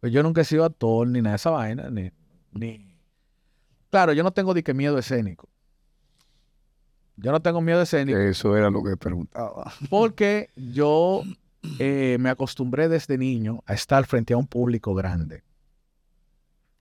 [0.00, 1.90] Pues yo nunca he sido actor ni nada de esa vaina.
[1.90, 2.10] Ni,
[2.52, 2.96] ni...
[3.90, 5.48] Claro, yo no tengo de que miedo escénico.
[7.16, 8.18] Yo no tengo miedo escénico.
[8.18, 9.72] Eso era lo que preguntaba.
[9.90, 11.22] Porque yo
[11.78, 15.42] eh, me acostumbré desde niño a estar frente a un público grande.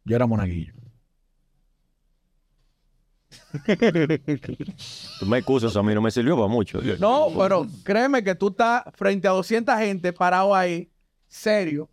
[0.05, 0.73] Yo era monaguillo.
[5.19, 6.79] Tú me excusas, a mí no me sirvió para mucho.
[6.99, 10.89] No, pero créeme que tú estás frente a 200 gente parado ahí,
[11.27, 11.89] serio.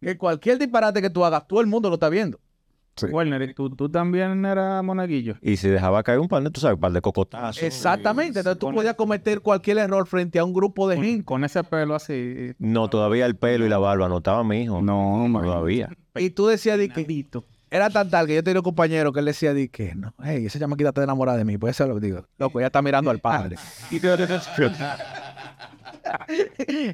[0.00, 2.38] Que cualquier disparate que tú hagas, todo el mundo lo está viendo.
[2.96, 3.06] Sí.
[3.06, 5.34] Werner, ¿y ¿tú, tú también eras monaguillo.
[5.42, 7.62] Y si dejaba caer un par de, tú sabes, un par de cocotazos.
[7.62, 8.38] Exactamente.
[8.38, 11.24] Entonces tú podías cometer cualquier error frente a un grupo de gente.
[11.24, 12.52] Con ese pelo así.
[12.58, 14.80] No, todavía el pelo y la barba no estaba mi hijo.
[14.80, 15.26] No.
[15.32, 15.90] Todavía.
[16.14, 17.04] Y tú decías di que
[17.74, 20.46] era tan tal que yo tenía un compañero que él decía di que no, hey,
[20.46, 22.24] esa chamaquita está enamorada de mí, pues eso lo digo.
[22.38, 23.56] Loco, ella está mirando al padre.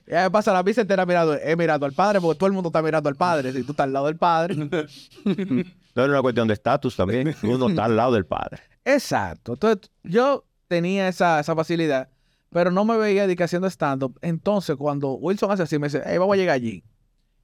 [0.07, 2.69] Ya me pasa la vida entera mirando, he mirado al padre, porque todo el mundo
[2.69, 3.53] está mirando al padre.
[3.53, 4.55] Si tú estás al lado del padre.
[5.97, 7.35] No era una cuestión de estatus también.
[7.43, 8.61] Uno está al lado del padre.
[8.85, 9.55] Exacto.
[9.55, 12.09] Entonces, yo tenía esa, esa facilidad,
[12.49, 14.17] pero no me veía de que haciendo stand-up.
[14.23, 16.85] Entonces, cuando Wilson hace así, me dice, hey, vamos a llegar allí.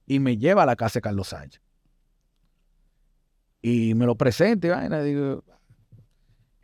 [0.05, 1.61] Y me lleva a la casa de Carlos Sánchez.
[3.69, 5.01] Y me lo presenta y vaina.
[5.01, 5.43] Digo,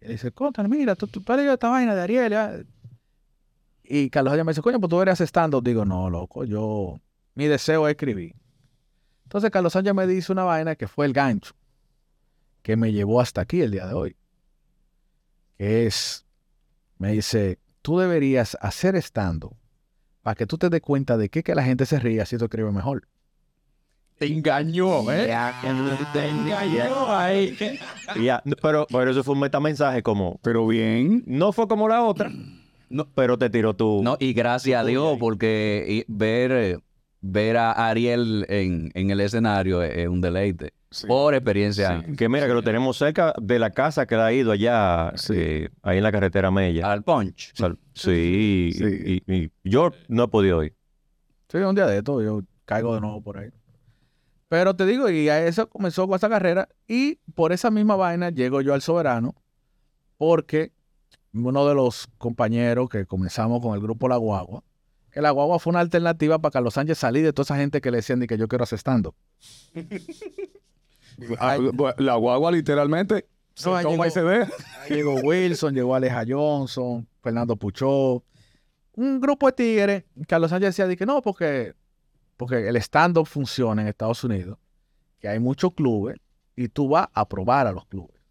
[0.02, 2.32] y dice, contra, mira, tú, tú, has esta vaina de Ariel.
[2.32, 2.64] ya?".
[3.84, 5.64] Y Carlos Sánchez me dice, coño, pues tú eres stand-up.
[5.64, 7.00] Digo, no, loco, yo,
[7.36, 8.36] mi deseo es escribir.
[9.24, 11.54] Entonces, Carlos Sánchez me dice una vaina que fue el gancho
[12.62, 14.16] que me llevó hasta aquí el día de hoy
[15.58, 16.26] que es,
[16.98, 19.56] me dice, tú deberías hacer estando
[20.22, 22.46] para que tú te des cuenta de que, que la gente se ríe así tú
[22.46, 23.08] escribes mejor.
[24.28, 25.28] Te engañó, ¿eh?
[26.14, 27.58] Te engañó ahí.
[28.62, 30.40] Pero, pero eso fue un metamensaje como...
[30.42, 31.24] Pero bien.
[31.26, 32.32] No fue como la otra,
[32.90, 33.06] No.
[33.16, 34.02] pero te tiró tu...
[34.02, 36.78] No, y gracias a Dios, porque ver, eh,
[37.20, 40.72] ver a Ariel en, en el escenario es, es un deleite.
[40.90, 41.06] Sí.
[41.08, 42.02] Por experiencia.
[42.18, 45.34] Que mira, que lo tenemos cerca de la casa que él ha ido allá, Sí.
[45.36, 46.92] eh, ahí en la carretera Mella.
[46.92, 47.52] Al punch.
[47.54, 49.22] O sea, sí, Sí.
[49.28, 50.76] Y, y yo no he podido ir.
[51.50, 53.50] Sí, un día de esto yo caigo de nuevo por ahí.
[54.54, 58.30] Pero te digo, y a eso comenzó con esa carrera y por esa misma vaina
[58.30, 59.34] llego yo al Soberano
[60.20, 60.72] porque
[61.34, 64.64] uno de los compañeros que comenzamos con el grupo La Guagua,
[65.10, 67.90] que La Guagua fue una alternativa para Carlos Sánchez salir de toda esa gente que
[67.90, 69.10] le decían de que yo quiero hacer stand
[71.40, 71.58] Ah,
[71.98, 74.52] La guagua literalmente se No, toma y llegó- se deja.
[74.88, 78.24] Llegó Wilson, llegó Aleja Johnson, Fernando Puchó,
[78.94, 80.04] un grupo de tigres.
[80.28, 81.74] Carlos Sánchez decía de que no, porque,
[82.38, 84.58] porque el stand-up funciona en Estados Unidos,
[85.20, 86.18] que hay muchos clubes
[86.56, 88.22] y tú vas a probar a los clubes.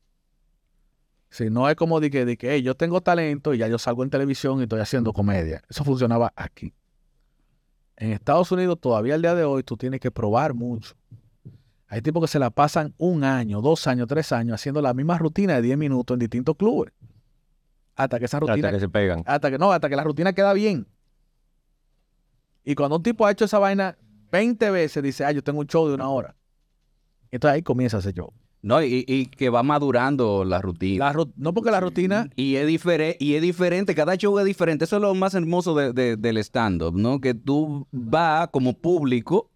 [1.30, 3.78] Si no es como de que, de que "Hey, yo tengo talento y ya yo
[3.78, 5.62] salgo en televisión y estoy haciendo comedia.
[5.70, 6.74] Eso funcionaba aquí.
[7.96, 10.94] En Estados Unidos, todavía al día de hoy, tú tienes que probar mucho.
[11.86, 15.18] Hay tipos que se la pasan un año, dos años, tres años haciendo la misma
[15.18, 16.92] rutina de 10 minutos en distintos clubes.
[17.94, 19.22] Hasta que esa rutina, Hasta que se pegan.
[19.26, 20.86] hasta que no, hasta que la rutina queda bien.
[22.64, 23.96] Y cuando un tipo ha hecho esa vaina
[24.30, 26.36] 20 veces, dice, ah, yo tengo un show de una hora.
[27.30, 28.32] Entonces ahí comienza ese show.
[28.64, 31.06] No, y, y que va madurando la rutina.
[31.06, 34.44] La ru- no porque la rutina, Y es, difere- y es diferente, cada show es
[34.44, 34.84] diferente.
[34.84, 37.20] Eso es lo más hermoso de- de- del stand-up, ¿no?
[37.20, 39.50] Que tú vas como público,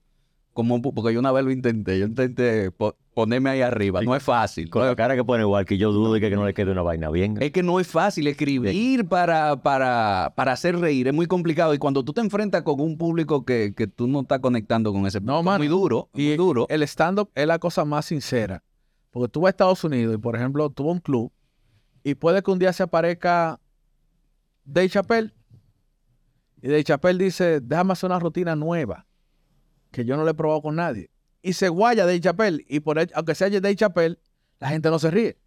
[0.57, 4.01] como porque yo una vez lo intenté, yo intenté po- ponerme ahí arriba.
[4.03, 4.71] No es fácil.
[4.71, 6.73] Con la cara que pone igual que yo dudo de que, que no le quede
[6.73, 7.37] una vaina bien.
[7.41, 11.75] Es que no es fácil escribir para, para, para hacer reír, es muy complicado.
[11.75, 15.07] Y cuando tú te enfrentas con un público que, que tú no estás conectando con
[15.07, 16.67] ese No, es muy duro, y muy duro.
[16.71, 18.65] el stand-up es la cosa más sincera.
[19.11, 21.31] Porque tú vas a Estados Unidos y, por ejemplo, tuvo un club
[22.03, 23.61] y puede que un día se aparezca
[24.65, 25.33] Dave Chappelle
[26.63, 29.07] y Dave Chappelle dice, déjame hacer una rutina nueva
[29.97, 31.09] que yo no le he probado con nadie.
[31.41, 34.19] Y se guaya Dave Chappelle y por el- aunque sea Dave Chappelle,
[34.61, 35.39] la gente no se ríe.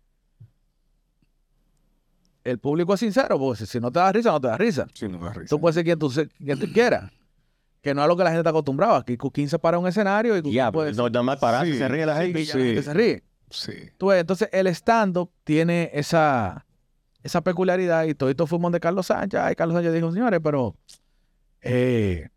[2.44, 4.88] El público es sincero, porque si- no te da risa, no te da risa.
[4.94, 5.50] Sí, no da risa.
[5.50, 7.12] Tú puedes ser quien tú, se- quien tú quieras.
[7.82, 8.98] Que no es lo que la gente está acostumbrada.
[8.98, 11.66] Aquí Cuquín se para en un escenario y Cuquín Ya, puede no nada más parar,
[11.68, 12.40] Sí, se ríe la gente.
[12.40, 12.82] la sí.
[12.84, 13.24] se ríe.
[13.52, 13.74] Sí.
[13.98, 16.66] Tú ves, entonces el stand-up tiene esa,
[17.24, 19.40] esa peculiaridad y todo esto fuimos de Carlos Sánchez.
[19.52, 20.76] Y Carlos Sánchez dijo, señores, pero
[21.62, 22.30] eh,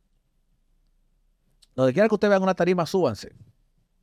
[1.74, 3.34] donde quiera que ustedes vean una tarima, súbanse.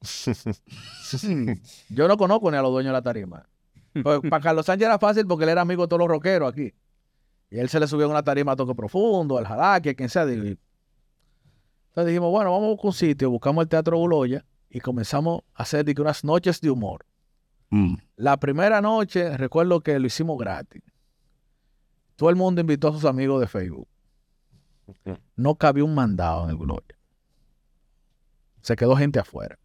[1.89, 3.47] Yo no conozco ni a los dueños de la tarima.
[4.01, 6.73] Pues, para Carlos Sánchez era fácil porque él era amigo de todos los rockeros aquí.
[7.51, 10.23] Y él se le subió a una tarima a toque profundo, al a quien sea.
[10.23, 10.57] Entonces
[12.05, 15.83] dijimos, bueno, vamos a buscar un sitio, buscamos el Teatro Buloya y comenzamos a hacer
[15.83, 17.05] de que unas noches de humor.
[17.71, 17.95] Mm.
[18.17, 20.83] La primera noche, recuerdo que lo hicimos gratis.
[22.15, 23.87] Todo el mundo invitó a sus amigos de Facebook.
[25.35, 26.98] No cabía un mandado en el Gloria.
[28.69, 29.57] Se quedó gente afuera.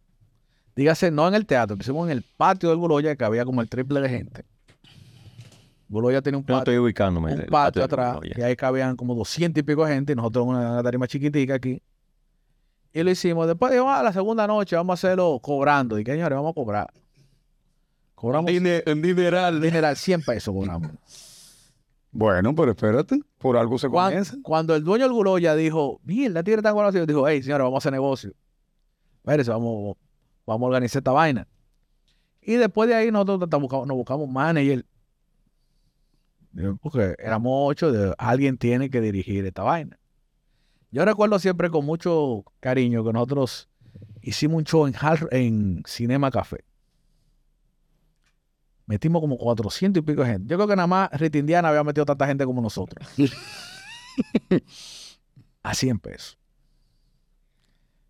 [0.75, 3.61] Dígase, no en el teatro, lo hicimos en el patio del Buloya, que había como
[3.61, 4.45] el triple de gente.
[5.87, 7.35] Buloya tenía un Yo no patio, estoy ubicándome.
[7.35, 10.71] un patio atrás, y ahí cabían como 200 y pico de gente, y nosotros una,
[10.71, 11.83] una tarima chiquitica aquí.
[12.93, 13.45] Y lo hicimos.
[13.45, 15.97] Después dijimos, ah, la segunda noche vamos a hacerlo cobrando.
[15.97, 16.87] Que señores, vamos a cobrar.
[18.15, 19.61] Cobramos en dineral.
[19.61, 20.89] General, 100 pesos cobramos.
[22.11, 24.35] Bueno, pero espérate, por algo se Cuan- comienza.
[24.41, 27.81] Cuando, el dueño del Guloya dijo, mierda, tigre tan conocido, dijo, hey, señora, vamos a
[27.83, 28.33] hacer negocio.
[29.25, 29.97] Espérese, vamos,
[30.45, 31.47] vamos a organizar esta vaina.
[32.43, 34.85] Y después de ahí nosotros buscamos, nos buscamos manager.
[36.79, 39.97] Porque éramos ocho, de- alguien tiene que dirigir esta vaina.
[40.91, 43.67] Yo recuerdo siempre con mucho cariño que nosotros
[44.21, 44.93] hicimos un show en,
[45.31, 46.63] en Cinema Café.
[48.85, 50.51] Metimos como 400 y pico de gente.
[50.51, 53.09] Yo creo que nada más Rita Indiana había metido tanta gente como nosotros.
[55.63, 56.37] A 100 pesos.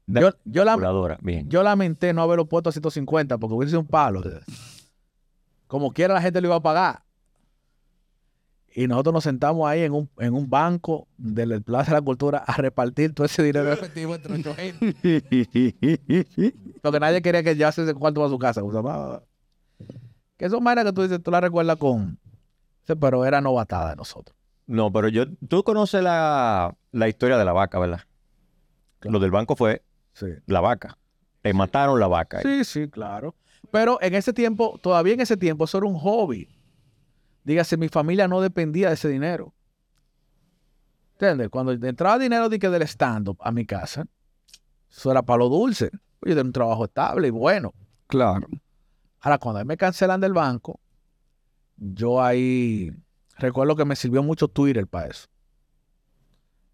[0.08, 1.50] Yo, yo, la- Calculadora, bien.
[1.50, 4.22] yo lamenté no haberlo puesto a 150 porque hubiese sido un palo.
[5.68, 7.02] Como quiera la gente lo iba a pagar.
[8.78, 12.39] Y nosotros nos sentamos ahí en un, en un banco del Plaza de la Cultura
[12.46, 14.94] a repartir todo ese dinero efectivo entre ocho gente.
[16.82, 18.62] Porque nadie quería que llevase ese cuarto a su casa.
[18.63, 19.22] O sea,
[20.38, 22.20] que son vainas que tú dices, tú la recuerdas con...
[23.00, 24.36] Pero era novatada de nosotros.
[24.68, 28.02] No, pero yo, tú conoces la, la historia de la vaca, ¿verdad?
[29.02, 29.84] Lo del banco fue
[30.15, 30.28] Sí.
[30.47, 30.97] la vaca.
[31.41, 32.41] Te mataron la vaca.
[32.41, 33.36] Sí, sí, claro.
[33.69, 36.49] Pero en ese tiempo, todavía en ese tiempo, eso era un hobby.
[37.43, 39.54] Dígase, mi familia no dependía de ese dinero.
[41.13, 41.49] ¿Entiendes?
[41.49, 44.06] Cuando entraba dinero de que del stand-up a mi casa,
[44.89, 45.91] eso era para lo dulce.
[46.21, 47.73] Yo tenía un trabajo estable y bueno.
[48.08, 48.47] Claro.
[49.19, 50.80] Ahora, cuando me cancelan del banco,
[51.78, 52.91] yo ahí
[53.38, 55.28] recuerdo que me sirvió mucho Twitter para eso.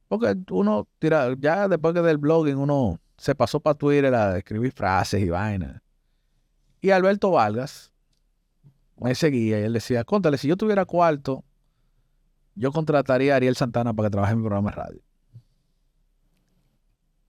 [0.08, 4.72] Porque uno tira, ya después que del blogging, uno se pasó para Twitter a escribir
[4.72, 5.80] frases y vainas.
[6.82, 7.94] Y Alberto Vargas
[8.98, 11.44] me seguía y él decía, contale, si yo tuviera cuarto,
[12.56, 15.02] yo contrataría a Ariel Santana para que trabaje en mi programa de radio.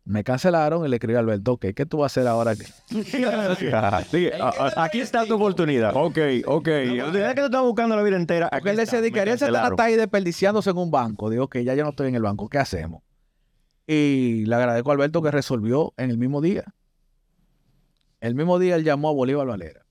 [0.04, 2.52] Me cancelaron y le escribí a Alberto, ok, ¿qué tú vas a hacer ahora?
[2.52, 2.64] aquí?"
[4.10, 4.30] Sí,
[4.76, 5.94] aquí está tu oportunidad.
[5.94, 6.68] Ok, ok.
[6.68, 8.48] La oportunidad que tú estás buscando la vida entera.
[8.48, 11.28] Porque él decía, Ariel Santana está ahí desperdiciándose en un banco.
[11.28, 13.02] Digo, que ya yo no estoy en el banco, ¿qué hacemos?
[13.86, 16.64] Y le agradezco a Alberto que resolvió en el mismo día.
[18.20, 19.84] El mismo día él llamó a Bolívar Valera,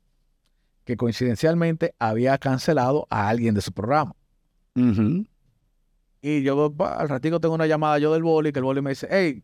[0.85, 4.15] que coincidencialmente había cancelado a alguien de su programa.
[6.21, 8.91] Y yo pa, al ratico tengo una llamada yo del boli, que el boli me
[8.91, 9.43] dice, hey,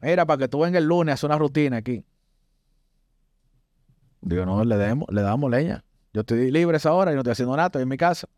[0.00, 2.04] mira, para que tú vengas el lunes a hacer una rutina aquí.
[4.22, 5.84] Digo, no, le, demos, le damos leña.
[6.14, 8.28] Yo estoy libre esa hora y no estoy haciendo nada, estoy en mi casa.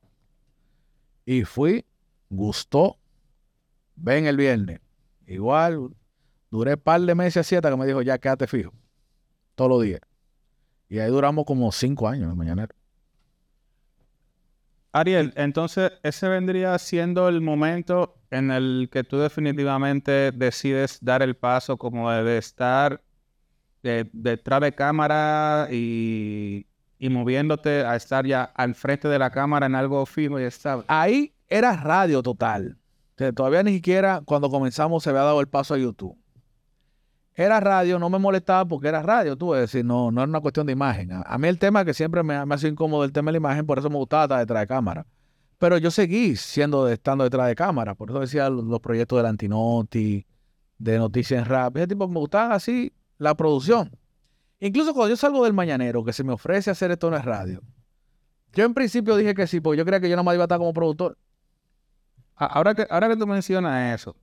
[1.27, 1.85] Y fui,
[2.31, 2.99] gustó,
[3.97, 4.81] ven el viernes.
[5.27, 5.91] Igual,
[6.51, 8.73] duré un par de meses así hasta que me dijo, ya quédate fijo,
[9.55, 10.01] todos los días.
[10.89, 12.75] Y ahí duramos como cinco años en el mañanero.
[14.93, 21.35] Ariel, entonces ese vendría siendo el momento en el que tú definitivamente decides dar el
[21.35, 23.03] paso como de estar
[23.83, 26.67] de- detrás de cámara y,
[26.99, 30.85] y moviéndote a estar ya al frente de la cámara en algo fijo y estable.
[30.87, 32.79] Ahí era radio total.
[33.17, 36.19] Todavía ni siquiera cuando comenzamos se había dado el paso a YouTube.
[37.37, 40.41] Era radio, no me molestaba porque era radio, tú, es decir, no, no era una
[40.41, 41.11] cuestión de imagen.
[41.13, 43.39] A, mí el tema que siempre me, me ha sido incómodo el tema de la
[43.39, 45.07] imagen, por eso me gustaba estar detrás de cámara.
[45.59, 49.27] Pero yo seguí siendo estando detrás de cámara, por eso decía los, los proyectos del
[49.27, 50.27] Antinoti,
[50.79, 53.97] de Noticias en Rap, ese tipo me gustaban así la producción.
[54.61, 57.63] Incluso cuando yo salgo del mañanero, que se me ofrece hacer esto en la radio,
[58.53, 60.47] yo en principio dije que sí, porque yo creía que yo no me iba a
[60.47, 61.19] estar como productor.
[62.37, 64.17] Ahora que, ahora que tú mencionas eso,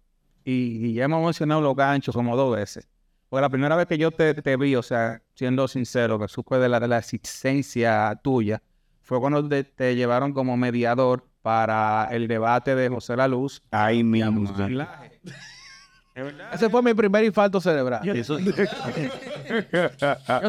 [0.44, 2.88] y, y ya hemos mencionado los ganchos como dos veces,
[3.30, 6.58] porque la primera vez que yo te, te vi, o sea, siendo sincero, que supe
[6.58, 8.62] de la, de la existencia tuya,
[9.02, 13.62] fue cuando te, te llevaron como mediador para el debate de José La Luz.
[14.04, 14.44] Mismo.
[16.14, 16.50] ¿Es verdad?
[16.54, 18.06] Ese fue mi primer infarto cerebral.
[18.10, 18.52] Eso, Yo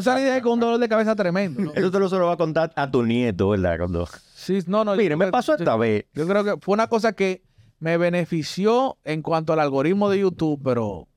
[0.02, 1.60] salí de ahí con un dolor de cabeza tremendo.
[1.62, 1.72] ¿no?
[1.74, 3.78] eso te lo se lo va a contar a tu nieto, ¿verdad?
[3.78, 4.08] Cuando...
[4.34, 4.96] Sí, no, no.
[4.96, 6.06] Mire, yo- me pasó esta vez.
[6.14, 7.44] Yo creo que fue una cosa que
[7.82, 11.08] me benefició en cuanto al algoritmo de YouTube, pero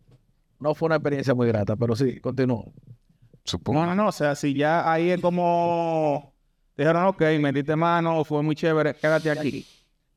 [0.60, 2.74] no fue una experiencia muy grata, pero sí, continúo.
[3.44, 3.82] Supongo.
[3.82, 6.34] No, no, no, o sea, si ya ahí es como...
[6.76, 9.64] Dijeron, ok, metiste mano, fue muy chévere, quédate aquí.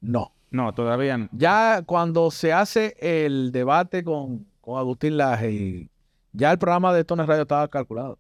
[0.01, 0.33] No.
[0.51, 1.29] No, todavía no.
[1.33, 5.91] Ya cuando se hace el debate con, con Agustín Laje, y
[6.33, 8.19] ya el programa de Tones Radio estaba calculado.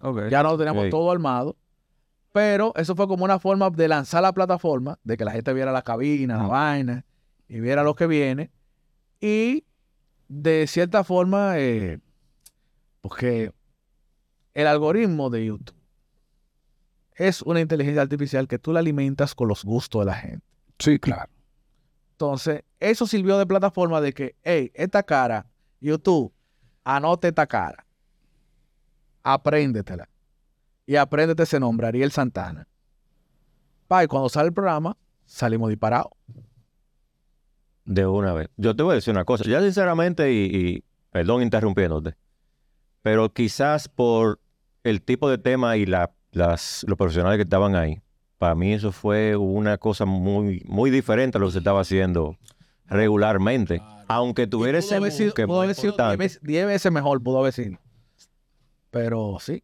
[0.00, 0.28] Ok.
[0.30, 0.90] Ya no teníamos Ok.
[0.90, 1.56] todo armado.
[2.32, 5.70] Pero eso fue como una forma de lanzar la plataforma, de que la gente viera
[5.70, 7.04] la cabina, la vaina,
[7.46, 8.50] y viera lo que viene.
[9.20, 9.64] Y
[10.28, 12.00] de cierta forma, eh,
[13.02, 13.52] porque
[14.54, 15.76] el algoritmo de YouTube
[17.14, 20.46] es una inteligencia artificial que tú la alimentas con los gustos de la gente.
[20.78, 21.30] Sí, claro.
[22.12, 25.46] Entonces, eso sirvió de plataforma de que, hey, esta cara,
[25.80, 26.32] YouTube,
[26.84, 27.84] anote esta cara.
[29.22, 30.08] Apréndetela.
[30.92, 32.68] Y apréndete ese nombre, Ariel Santana.
[33.88, 36.12] Pa, y cuando sale el programa, salimos disparados.
[37.86, 38.50] De una vez.
[38.58, 39.44] Yo te voy a decir una cosa.
[39.44, 42.14] Ya sinceramente, y, y perdón interrumpiéndote,
[43.00, 44.38] pero quizás por
[44.84, 48.02] el tipo de tema y la las, los profesionales que estaban ahí.
[48.36, 52.36] Para mí eso fue una cosa muy, muy diferente a lo que se estaba haciendo
[52.86, 53.80] regularmente.
[54.08, 56.18] Aunque tuviera ese Pudo haber sido, que es pudo muy haber sido importante.
[56.18, 57.78] 10 veces, 10 veces mejor, pudo haber sido.
[58.90, 59.62] Pero sí,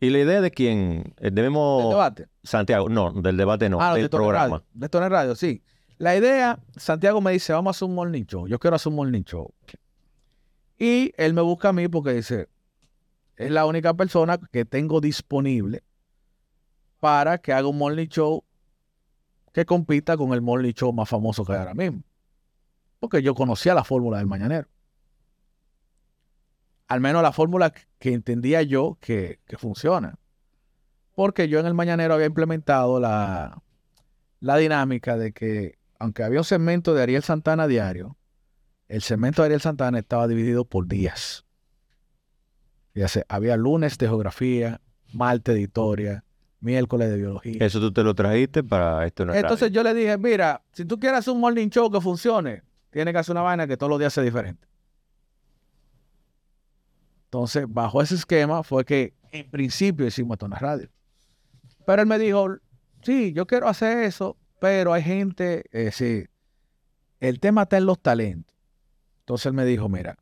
[0.00, 2.28] Y la idea de quién, el de el mismo debate.
[2.42, 4.58] Santiago, no, del debate no, Ah, del de programa.
[4.58, 4.66] Radio.
[4.74, 5.62] De Toner Radio, sí.
[5.98, 8.46] La idea, Santiago me dice, vamos a hacer un morning show.
[8.46, 9.54] Yo quiero hacer un morning show.
[10.78, 12.48] Y él me busca a mí porque dice,
[13.36, 15.82] es la única persona que tengo disponible
[17.00, 18.44] para que haga un morning show
[19.54, 22.02] que compita con el morning show más famoso que hay ahora mismo.
[22.98, 24.68] Porque yo conocía la fórmula del mañanero.
[26.88, 30.18] Al menos la fórmula que entendía yo que, que funciona.
[31.14, 33.62] Porque yo en el mañanero había implementado la,
[34.40, 38.16] la dinámica de que, aunque había un segmento de Ariel Santana diario,
[38.88, 41.44] el segmento de Ariel Santana estaba dividido por días.
[42.92, 44.80] Fíjese, había lunes de geografía,
[45.12, 46.24] martes de historia,
[46.60, 47.56] miércoles de biología.
[47.60, 50.84] Eso tú te lo trajiste para esto no es Entonces yo le dije, mira, si
[50.84, 53.90] tú quieres hacer un morning show que funcione, tienes que hacer una vaina que todos
[53.90, 54.66] los días sea diferente.
[57.36, 60.88] Entonces, bajo ese esquema fue que en principio hicimos la radio.
[61.84, 62.48] Pero él me dijo,
[63.02, 66.24] sí, yo quiero hacer eso, pero hay gente, eh, sí,
[67.20, 68.56] el tema está en los talentos.
[69.18, 70.16] Entonces él me dijo, mira,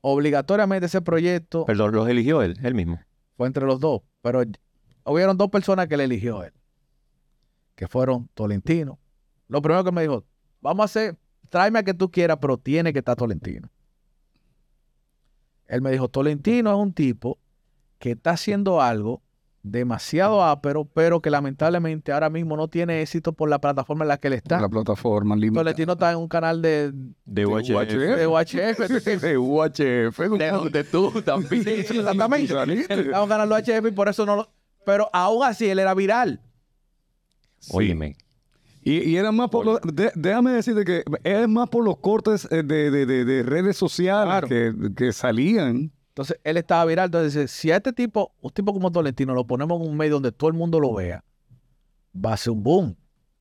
[0.00, 3.00] obligatoriamente ese proyecto Perdón, los eligió él, él mismo.
[3.36, 4.44] fue entre los dos, pero
[5.04, 6.52] hubieron dos personas que le eligió él,
[7.74, 9.00] que fueron Tolentino.
[9.48, 10.24] Lo primero que me dijo,
[10.60, 11.16] vamos a hacer,
[11.48, 13.68] tráeme a que tú quieras, pero tiene que estar Tolentino.
[15.72, 17.38] Él me dijo, Tolentino es un tipo
[17.98, 19.22] que está haciendo algo
[19.62, 24.18] demasiado ápero, pero que lamentablemente ahora mismo no tiene éxito por la plataforma en la
[24.18, 24.60] que él está.
[24.60, 25.64] La plataforma limitada.
[25.64, 26.92] Tolentino está en un canal de,
[27.24, 27.88] De UHF.
[27.88, 29.22] de UHF.
[29.22, 30.18] De UHF.
[30.38, 31.64] De donde tú también.
[31.64, 32.52] Sí, exactamente.
[32.82, 34.52] Está en un canal de UHF y por eso no lo...
[34.84, 36.42] Pero aún así él era viral.
[37.70, 38.16] Óyeme.
[38.84, 42.48] Y, y era más por los, de- déjame decirte que es más por los cortes
[42.50, 44.48] eh, de, de- de- de redes sociales Claro.
[44.48, 45.92] que, que salían.
[46.08, 47.06] Entonces él estaba viral.
[47.06, 50.14] Entonces dice, si a este tipo, un tipo como Tolentino, lo ponemos en un medio
[50.14, 51.24] donde todo el mundo lo vea,
[52.14, 52.96] va a ser un boom.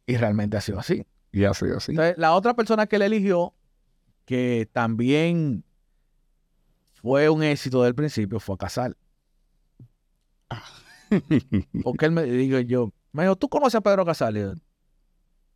[0.06, 1.06] Y realmente ha sido así.
[1.32, 1.92] Y así, así.
[1.94, 3.54] Entonces, la otra persona que él eligió,
[4.26, 5.64] que también
[7.02, 8.96] fue un éxito del principio, fue a Casal.
[11.84, 14.62] Porque él me digo yo, me dijo, ¿tú conoces a Pedro Casal?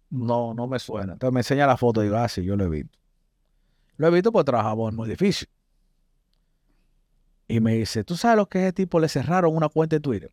[0.10, 1.14] No, no me suena.
[1.14, 2.98] Entonces me enseña la foto y digo, ah, sí, yo lo he visto.
[3.98, 5.48] Lo he visto porque trabajamos en muy difícil.
[7.48, 10.32] Y me dice, ¿tú sabes lo que ese tipo le cerraron una cuenta de Twitter?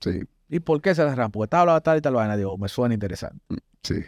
[0.00, 1.32] Sí, ¿Y por qué se la cerraron?
[1.32, 2.36] Porque estaba hablando de tal y tal vaina.
[2.36, 3.40] Digo, me suena interesante.
[3.82, 4.04] sí.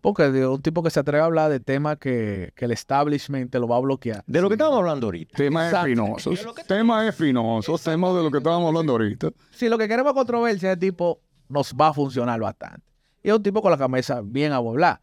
[0.00, 3.50] Porque digo, un tipo que se atreve a hablar de temas que, que el establishment
[3.50, 4.22] te lo va a bloquear.
[4.26, 5.34] De lo que estábamos hablando ahorita.
[5.34, 6.46] Temas espinosos.
[6.68, 7.82] Temas espinosos.
[7.82, 9.30] Temas de lo que estábamos hablando ahorita.
[9.50, 12.82] Si lo que queremos es controversia, ese tipo nos va a funcionar bastante.
[13.22, 15.00] Y es un tipo con la cabeza bien aboblada.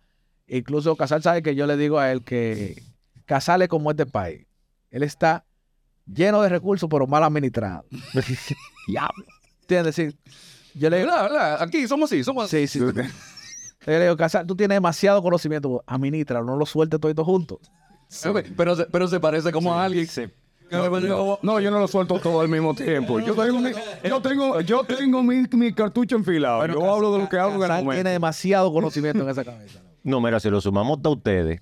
[0.47, 2.81] Incluso Casal sabe que yo le digo a él que
[3.25, 4.45] Casal es como este país.
[4.89, 5.45] Él está
[6.05, 7.85] lleno de recursos, pero mal administrado.
[8.87, 9.25] Diablo.
[9.61, 9.95] ¿Entiendes?
[9.95, 10.15] Sí.
[10.73, 11.61] Yo le digo, ¿Verdad, verdad?
[11.63, 12.67] Aquí somos así, somos así.
[12.67, 12.85] sí, sí.
[13.85, 15.83] Yo le digo, Casal, tú tienes demasiado conocimiento.
[15.87, 17.71] Administra, no lo sueltes todo juntos.
[18.55, 20.07] Pero, se, pero se parece como a alguien.
[20.71, 23.19] No, yo no lo suelto todo al mismo tiempo.
[23.19, 23.71] Yo tengo mi,
[24.07, 26.65] yo tengo, yo tengo mi, mi cartucho enfilado.
[26.67, 27.91] yo hablo de lo que hablo en el momento.
[27.93, 29.79] tiene demasiado conocimiento en esa cabeza.
[30.03, 31.61] No, mira, si lo sumamos a ustedes,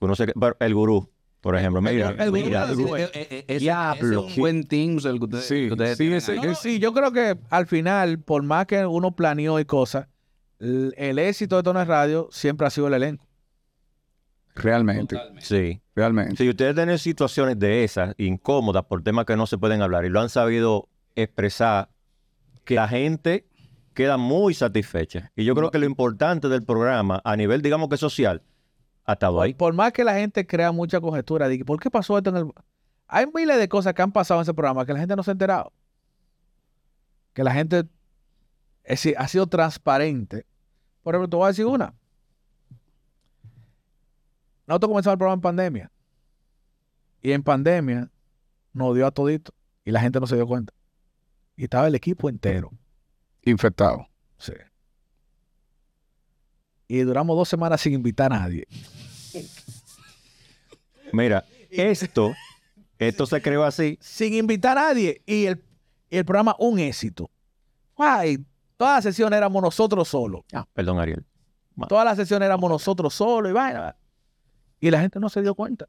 [0.00, 1.08] uno se- pero el gurú,
[1.40, 2.96] por ejemplo, mira, el gurú, mira, el gurú.
[2.96, 3.46] Diablo.
[3.48, 6.38] ese es un buen team el que ustedes, Sí, que ustedes sí, tienen ese- ahí.
[6.38, 10.08] No, no, sí, yo creo que al final, por más que uno planeó y cosas,
[10.58, 13.25] el, el éxito de Tones Radio siempre ha sido el elenco.
[14.56, 15.80] Realmente, sí.
[15.94, 16.36] realmente.
[16.36, 20.08] Si ustedes tienen situaciones de esas, incómodas por temas que no se pueden hablar y
[20.08, 21.90] lo han sabido expresar,
[22.64, 23.46] que la gente
[23.94, 25.30] queda muy satisfecha.
[25.36, 28.42] Y yo creo que lo importante del programa, a nivel, digamos que social,
[29.04, 29.54] ha estado ahí.
[29.54, 32.36] Por más que la gente crea mucha conjetura de que, ¿por qué pasó esto en
[32.36, 32.52] el...?
[33.08, 35.30] Hay miles de cosas que han pasado en ese programa que la gente no se
[35.30, 35.72] ha enterado.
[37.32, 37.84] Que la gente
[38.86, 40.46] es decir, ha sido transparente.
[41.02, 41.92] Por ejemplo, te voy a decir una.
[44.66, 45.92] Nosotros comenzamos el programa en pandemia.
[47.22, 48.10] Y en pandemia
[48.72, 49.52] nos dio a todito.
[49.84, 50.72] Y la gente no se dio cuenta.
[51.56, 52.70] Y estaba el equipo entero.
[53.42, 54.08] Infectado.
[54.38, 54.52] Sí.
[56.88, 58.66] Y duramos dos semanas sin invitar a nadie.
[61.12, 62.34] Mira, esto,
[62.98, 63.98] esto se creó así.
[64.00, 65.22] Sin invitar a nadie.
[65.26, 65.64] Y el,
[66.10, 67.30] y el programa un éxito.
[67.96, 68.44] Ay,
[68.76, 70.42] todas las sesiones éramos nosotros solos.
[70.52, 71.24] Ah, perdón, Ariel.
[71.88, 73.96] Todas las sesiones éramos nosotros solos y vaina.
[74.80, 75.86] Y la gente no se dio cuenta.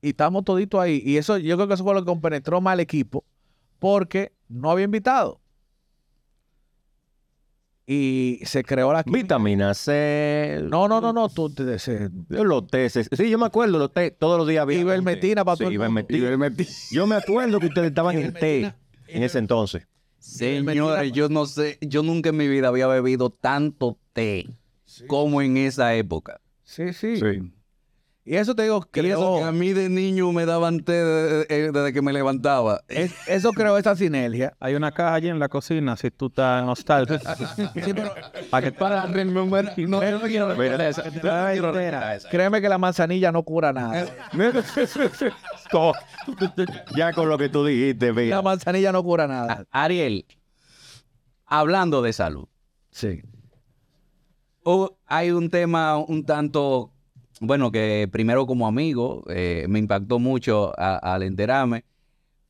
[0.00, 1.02] y estamos toditos ahí.
[1.04, 3.24] Y eso, yo creo que eso fue lo que compenetró más al equipo,
[3.80, 5.40] porque no había invitado.
[7.86, 9.22] Y se creó la química.
[9.22, 10.60] Vitamina C.
[10.68, 13.08] No, no, no, no, tú te, se- Los tés.
[13.10, 14.12] Sí, yo me acuerdo, los tés.
[14.18, 14.78] Todos los días había.
[14.78, 16.04] Ivermectina para Sí, todo el mundo.
[16.10, 16.68] Ivermectina.
[16.92, 18.74] Yo me acuerdo que ustedes estaban en té
[19.06, 19.86] en ese entonces.
[20.18, 24.46] Señores, yo no sé, yo nunca en mi vida había bebido tanto té
[25.06, 26.40] como en esa época.
[26.68, 27.16] Sí, sí.
[27.16, 27.52] Sí.
[28.24, 31.44] Y eso te digo, Y eso que a mí de niño me daban té de-
[31.46, 32.82] de- desde que me levantaba.
[32.88, 34.52] es- eso creó esa sinergia.
[34.60, 37.24] Hay una caja allí en la cocina si tú estás nostálgico.
[38.50, 42.20] Para que para remember, no, yo no quiero recordar.
[42.30, 44.06] Créeme que la manzanilla no cura nada.
[45.70, 45.94] Co-
[46.94, 48.42] ya con lo que tú dijiste, La mira.
[48.42, 49.64] manzanilla no cura nada.
[49.70, 50.26] Ariel,
[51.46, 52.46] hablando de salud,
[52.90, 53.22] Sí.
[55.06, 56.92] Hay un tema un tanto,
[57.40, 61.84] bueno, que primero como amigo eh, me impactó mucho al enterarme,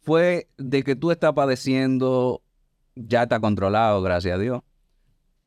[0.03, 2.43] fue de que tú estás padeciendo,
[2.97, 4.63] ya está controlado, gracias a Dios,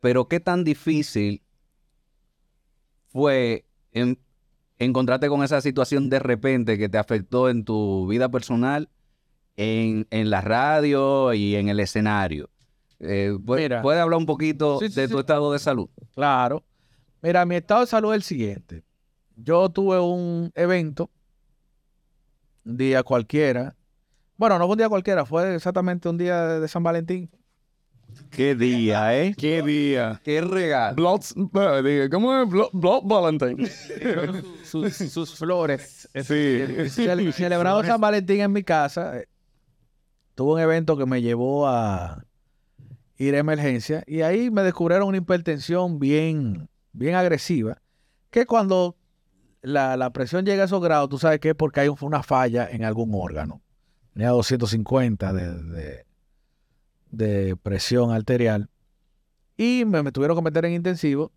[0.01, 1.43] pero qué tan difícil
[3.11, 4.19] fue en-
[4.79, 8.89] encontrarte con esa situación de repente que te afectó en tu vida personal,
[9.57, 12.50] en, en la radio y en el escenario.
[13.03, 13.81] Eh, ¿pu- Mira.
[13.81, 15.19] ¿Puedes hablar un poquito Sí, sí, de tu sí.
[15.21, 15.89] estado de salud?
[16.13, 16.63] Claro.
[17.21, 18.83] Mira, mi estado de salud es el siguiente.
[19.35, 21.09] Yo tuve un evento,
[22.65, 23.75] un día cualquiera.
[24.37, 27.29] Bueno, no fue un día cualquiera, fue exactamente un día de, de San Valentín.
[28.29, 29.33] Qué día, ¿eh?
[29.37, 30.19] ¿Qué día?
[30.23, 30.95] ¡Qué regalo!
[30.95, 31.21] Blood,
[31.85, 32.49] eh, ¿Cómo es?
[32.49, 33.67] Blood, Blood Valentine.
[34.63, 36.07] sus, sus flores.
[36.13, 36.59] Sí.
[36.89, 39.17] Cele- Celebrado San Valentín en mi casa.
[39.19, 39.27] eh,
[40.35, 42.23] Tuve un evento que me llevó a
[43.23, 47.81] ir a emergencia y ahí me descubrieron una hipertensión bien, bien agresiva,
[48.29, 48.95] que cuando
[49.61, 52.23] la, la presión llega a esos grados, tú sabes que es porque hay un- una
[52.23, 53.61] falla en algún órgano.
[54.13, 56.05] Tenía 250 de,
[57.11, 58.69] de- presión arterial
[59.57, 61.31] y me, me tuvieron que meter en intensivo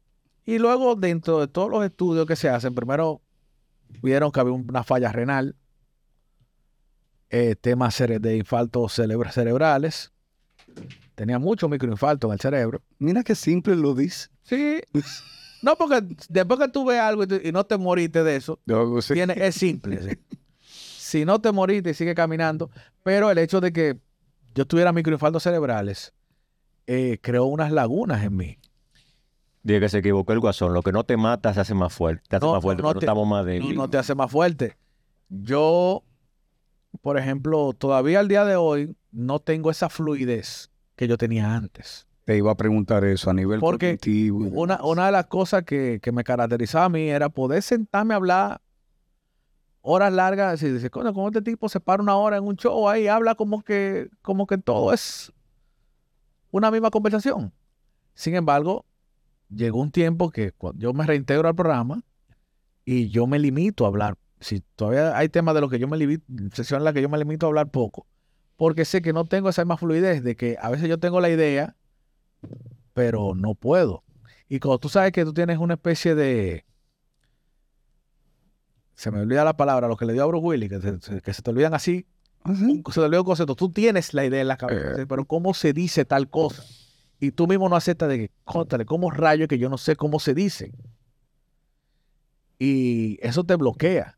[0.47, 3.20] y luego dentro de todos los estudios que se hacen, primero
[4.03, 5.57] vieron que había una falla renal,
[7.30, 10.12] eh, temas de infartos cerebra- cerebrales,
[11.14, 12.82] tenía mucho microinfarto en el cerebro.
[12.98, 14.28] Mira qué simple lo dice.
[14.42, 14.80] Sí.
[15.62, 18.58] No, porque después que tú ves algo y, tú- y no te moriste de eso,
[19.00, 19.14] sí.
[19.14, 20.02] tiene, es simple.
[20.02, 20.18] sí.
[21.14, 22.70] Si no te moriste y sigue caminando,
[23.04, 23.98] pero el hecho de que
[24.54, 26.12] yo tuviera microinfartos cerebrales
[26.88, 28.58] eh, creó unas lagunas en mí.
[29.62, 30.74] Dije que se equivocó el guasón.
[30.74, 32.24] Lo que no te mata se hace más fuerte.
[32.28, 33.76] Te hace No, más fuerte, no pero te- estamos más no, débiles.
[33.76, 34.76] no te hace más fuerte.
[35.28, 36.02] Yo,
[37.00, 42.07] por ejemplo, todavía al día de hoy no tengo esa fluidez que yo tenía antes.
[42.24, 44.38] Te iba a preguntar eso a nivel Porque cognitivo.
[44.38, 48.16] Una, una de las cosas que, que me caracterizaba a mí era poder sentarme a
[48.16, 48.61] hablar
[49.84, 50.62] horas largas.
[50.62, 53.07] Y decir, coño, ¿cómo este tipo se para una hora en un show ahí?
[53.07, 55.32] Habla como que, como que todo es
[56.51, 57.53] una misma conversación.
[58.14, 58.84] Sin embargo,
[59.55, 62.03] llegó un tiempo que cuando yo me reintegro al programa
[62.84, 64.16] y yo me limito a hablar.
[64.40, 67.09] Si todavía hay temas de los que yo me limito, sesiones en las que yo
[67.09, 68.07] me limito a hablar poco,
[68.57, 71.30] porque sé que no tengo esa misma fluidez de que a veces yo tengo la
[71.30, 71.76] idea,
[72.92, 74.02] pero no puedo.
[74.48, 76.64] Y cuando tú sabes que tú tienes una especie de...
[78.94, 81.20] Se me olvida la palabra, lo que le dio a Bruce Willis, que se, se-
[81.20, 82.07] que se te olvidan así,
[82.44, 82.82] ¿Ah, sí?
[82.86, 83.57] se te olvida un concepto.
[83.57, 85.07] Tú tienes la idea en la cabeza, Eh.
[85.07, 86.62] pero ¿cómo se dice tal cosa?
[87.18, 90.20] Y tú mismo no aceptas de que, cóntale, ¿cómo rayo que yo no sé cómo
[90.20, 90.72] se dice?
[92.59, 94.16] Y eso te bloquea.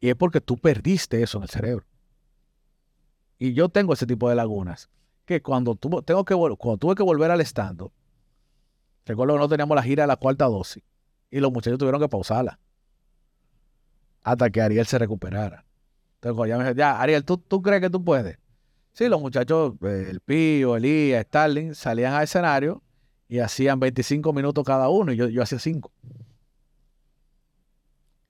[0.00, 1.84] Y es porque tú perdiste eso en el cerebro.
[3.38, 4.90] Y yo tengo ese tipo de lagunas.
[5.24, 7.82] Que cuando, tuvo, tengo que, cuando tuve que volver al stand
[9.04, 10.82] recuerdo que no teníamos la gira de la cuarta dosis.
[11.30, 12.58] Y los muchachos tuvieron que pausarla.
[14.22, 15.64] Hasta que Ariel se recuperara.
[16.20, 18.38] Entonces, ya me dijo, ya, Ariel, ¿tú, ¿tú crees que tú puedes?
[18.92, 22.82] Sí, los muchachos, eh, el Pío, Elías, Starling, salían al escenario
[23.28, 25.92] y hacían 25 minutos cada uno y yo, yo hacía 5.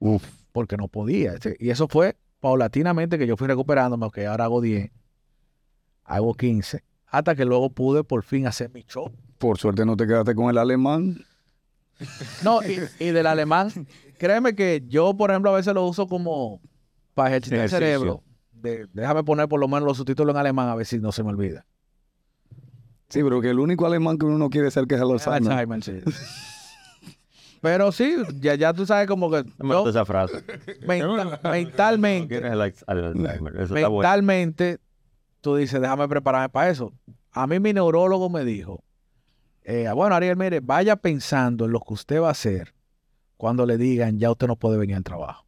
[0.01, 0.23] Uf.
[0.53, 1.35] Porque no podía.
[1.59, 4.91] Y eso fue paulatinamente que yo fui recuperándome, ok, ahora hago 10,
[6.09, 9.13] hago 15, hasta que luego pude por fin hacer mi show.
[9.39, 11.19] Por suerte no te quedaste con el alemán.
[12.43, 13.71] No, y, y del alemán,
[14.19, 16.61] créeme que yo, por ejemplo, a veces lo uso como
[17.15, 18.23] para ejercitar el cerebro.
[18.53, 21.23] De- déjame poner por lo menos los subtítulos en alemán a ver si no se
[21.23, 21.65] me olvida.
[23.09, 25.53] Sí, pero que el único alemán que uno no quiere ser que es el Alzheimer.
[25.53, 26.01] Alzheimer, sí.
[27.61, 30.45] Pero sí, ya, ya tú sabes como que No me yo gusta esa frase.
[30.87, 33.55] menta- mentalmente, ¿Quieres el Alz- Alzheimer?
[33.57, 34.09] Eso está bueno.
[34.09, 34.79] mentalmente,
[35.41, 36.93] tú dices, déjame prepararme para eso.
[37.33, 38.83] A mí mi neurólogo me dijo,
[39.63, 42.75] eh, bueno, Ariel, mire, vaya pensando en lo que usted va a hacer
[43.37, 45.47] cuando le digan, ya usted no puede venir al trabajo.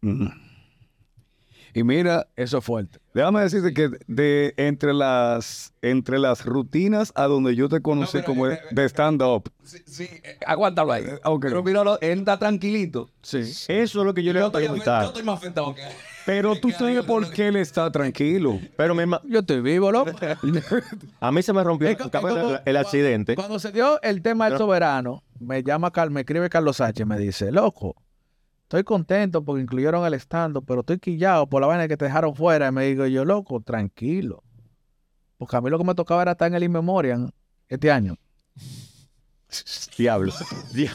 [0.00, 0.26] Mm.
[1.74, 2.98] Y mira, Eso es fuerte.
[3.14, 8.24] déjame decirte que de entre las entre las rutinas a donde yo te conocí pero,
[8.26, 9.50] como eh, eh, de stand-up.
[9.62, 11.04] Sí, sí, eh, aguántalo ahí.
[11.24, 11.42] ok.
[11.48, 13.08] Pero míralo, él está tranquilito.
[13.22, 13.38] Sí.
[13.38, 15.04] Eso es lo que yo le voy a Yo preguntar.
[15.04, 15.92] estoy más afectado que él.
[16.26, 18.58] Pero tú sabes por qué él está tranquilo.
[18.76, 20.10] Pero mi Yo estoy vivo, loco.
[21.20, 23.34] a mí se me rompió Es co- es como- el accidente.
[23.36, 27.18] Cuando se dio el tema del soberano, me llama Carl, me escribe Carlos Sánchez, me
[27.18, 27.94] dice, loco,
[28.70, 32.36] estoy contento porque incluyeron el estando, pero estoy quillado por la vaina que te dejaron
[32.36, 32.68] fuera.
[32.68, 34.44] Y me digo yo, loco, tranquilo.
[35.38, 37.30] Porque a mí lo que me tocaba era estar en el In Memoriam
[37.68, 38.14] este año.
[39.98, 40.32] Diablo.
[40.72, 40.92] Dia-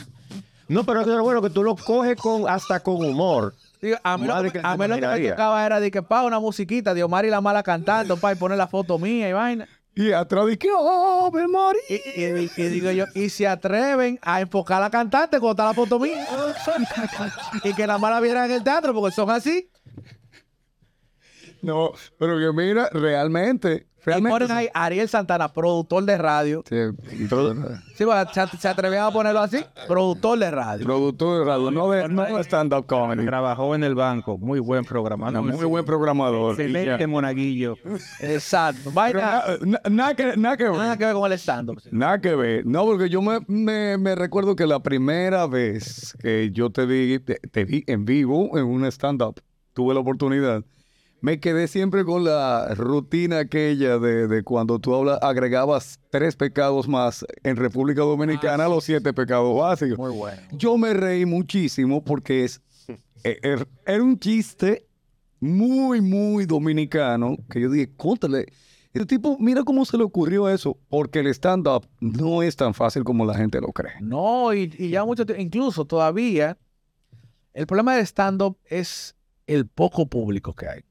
[0.70, 3.54] No, pero es bueno que tú lo coges con, hasta con humor.
[3.82, 5.80] Digo, a mí, lo, Madre que, que a te mí lo que me tocaba era
[5.82, 8.68] de que pa una musiquita de Omar y la mala cantando, pa, y poner la
[8.68, 9.68] foto mía y vaina.
[9.96, 11.80] Y atrás que, oh, me morí.
[11.90, 15.66] Y, y- y digo yo, y se atreven a enfocar a la cantante cuando está
[15.66, 16.28] la foto mía.
[17.64, 19.70] y que la mala viera en el teatro, porque son así.
[21.62, 24.40] No, pero que mira, realmente, Y realmente.
[24.40, 26.64] ponen ahí Ariel Santana, productor de radio.
[26.70, 26.76] Sí,
[27.96, 30.86] se, se atrevían a ponerlo así, productor de radio.
[30.86, 33.26] productor de radio, no de, no de stand-up comedy.
[33.26, 34.38] Trabajó en el banco.
[34.38, 35.32] Muy buen programa.
[35.32, 36.52] Muy buen programador.
[36.60, 37.78] Excelente monaguillo.
[38.20, 38.92] Exacto.
[38.94, 40.74] Na- na- Nada que, nada que ver.
[40.74, 41.82] nada que ver con el stand-up.
[41.92, 42.66] Nada que ver.
[42.66, 47.20] No, porque yo me, me- me recuerdo que la primera vez que yo te vi,
[47.20, 49.42] te, te vi en vivo en un stand-up,
[49.74, 50.64] tuve la oportunidad,
[51.26, 56.88] me quedé siempre con la rutina aquella de, de cuando tú habla- agregabas tres pecados
[56.88, 59.98] más en República Dominicana a los siete pecados básicos.
[59.98, 60.40] Muy bueno.
[60.52, 62.62] Yo me reí muchísimo porque es,
[63.24, 64.86] e- er- era un chiste
[65.40, 68.46] muy, muy dominicano que yo dije, cóntale.
[68.94, 73.04] El tipo, mira cómo se le ocurrió eso, porque el stand-up no es tan fácil
[73.04, 73.94] como la gente lo cree.
[74.00, 76.56] No, y, y ya mucho tiempo, incluso todavía,
[77.54, 79.16] el problema del stand-up es
[79.48, 80.82] el poco público que hay.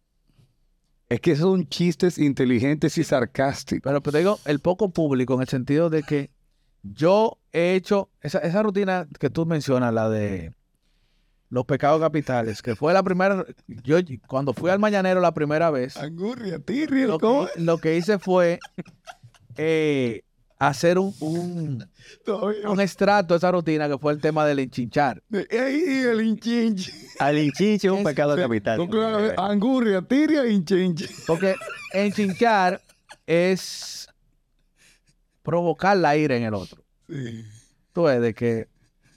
[1.14, 3.88] Es que son chistes inteligentes y sarcásticos.
[3.88, 6.30] Pero, te digo, el poco público en el sentido de que
[6.82, 10.52] yo he hecho esa, esa rutina que tú mencionas, la de
[11.50, 15.96] los pecados capitales, que fue la primera, yo cuando fui al mañanero la primera vez,
[15.98, 17.46] Angurria, tirria, lo ¿cómo?
[17.46, 18.58] que, lo que hice fue
[19.56, 20.23] eh,
[20.58, 21.86] hacer un, un,
[22.24, 25.22] Todavía- un extracto de esa rutina que fue el tema del enchinchar.
[25.50, 26.92] Ey, el inchinche.
[27.18, 28.78] Al inchinche es un pecado Sí, capital.
[28.78, 31.08] no, claro, Angurria, tirria, inchinche.
[31.26, 31.54] Porque
[31.92, 32.80] enchinchar
[33.26, 34.08] es
[35.42, 36.82] provocar la ira en el otro.
[37.92, 38.68] Tú ves, de que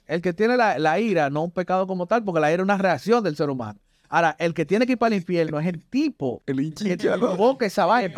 [0.06, 2.62] el que tiene la, la ira no es un pecado como tal, porque la ira
[2.62, 3.78] es una reacción del ser humano.
[4.10, 7.66] Ahora, el que tiene que ir para el infierno es el tipo El que provoca
[7.66, 8.14] esa vaina.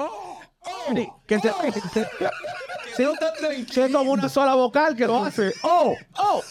[0.95, 1.49] Sí, que se,
[1.93, 2.07] se-
[2.97, 5.53] se- es como una sola vocal que lo hace.
[5.63, 5.95] ¡Oh!
[6.19, 6.43] ¡Oh!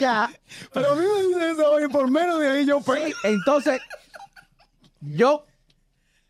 [0.00, 0.30] Ya.
[0.72, 1.04] Pero a mí
[1.36, 3.80] me dice por menos de ahí yo pe- Sí, entonces,
[5.00, 5.44] yo,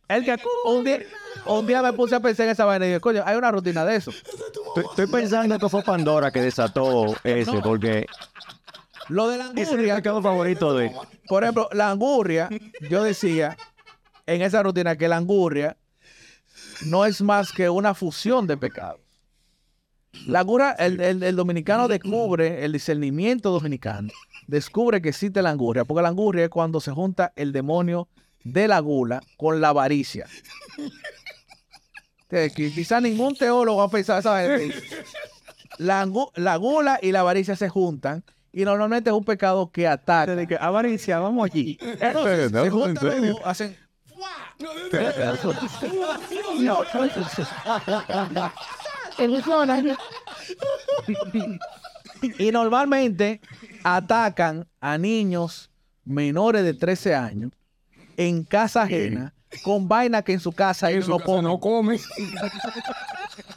[0.09, 0.37] el que
[0.67, 1.01] un día,
[1.47, 3.85] un día me puse a pensar en esa vaina y dije, coño, hay una rutina
[3.85, 4.11] de eso.
[4.11, 8.07] Estoy, estoy pensando que fue Pandora que desató ese, porque
[9.09, 10.93] Lo de la ese es el angurria, pecado favorito de.
[11.29, 12.49] por ejemplo, la angurria,
[12.89, 13.57] yo decía
[14.27, 15.77] en esa rutina que la angurria
[16.87, 19.01] no es más que una fusión de pecados.
[20.27, 24.09] La angurria, el, el- el dominicano descubre, el discernimiento dominicano,
[24.47, 28.09] descubre que existe la angurria, porque la angurria es cuando se junta el demonio
[28.43, 30.27] de la gula con la avaricia.
[32.29, 34.59] Que- que Quizá ningún teólogo ha pensado esa.
[35.79, 39.87] La, angu- la gula y la avaricia se juntan y normalmente es un pecado que
[39.89, 40.35] ataca.
[40.37, 41.77] De que avaricia, vamos allí.
[42.01, 43.33] Entonces, No, se juntan los serio.
[43.35, 43.77] dos, hacen
[52.39, 53.41] y normalmente
[53.83, 55.71] atacan a niños
[56.05, 57.53] menores de 13 años
[58.17, 61.45] en casa ajena con vaina que en su casa ellos no comen.
[61.45, 62.01] no come.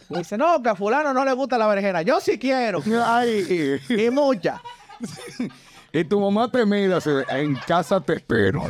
[0.10, 2.02] Dice, no, que a fulano no le gusta la berenjena.
[2.02, 2.82] Yo sí quiero.
[3.06, 4.62] Ay, Y mucha.
[5.92, 8.64] y tu mamá te mira, se ve, en casa te espero.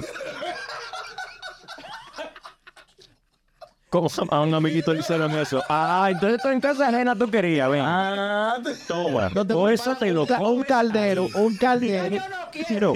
[3.89, 4.37] ¿Cómo se llama?
[4.37, 5.63] A un amiguito le hicieron eso.
[5.69, 7.81] Ah, entonces tú en casa ajena tú querías, ven.
[7.85, 8.57] Ah,
[8.87, 9.29] Toma.
[9.33, 12.21] No te Todo eso te lo un ca- un caldero, un caldero.
[12.51, 12.93] quiero.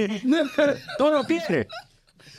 [0.98, 1.68] Tú no quieres.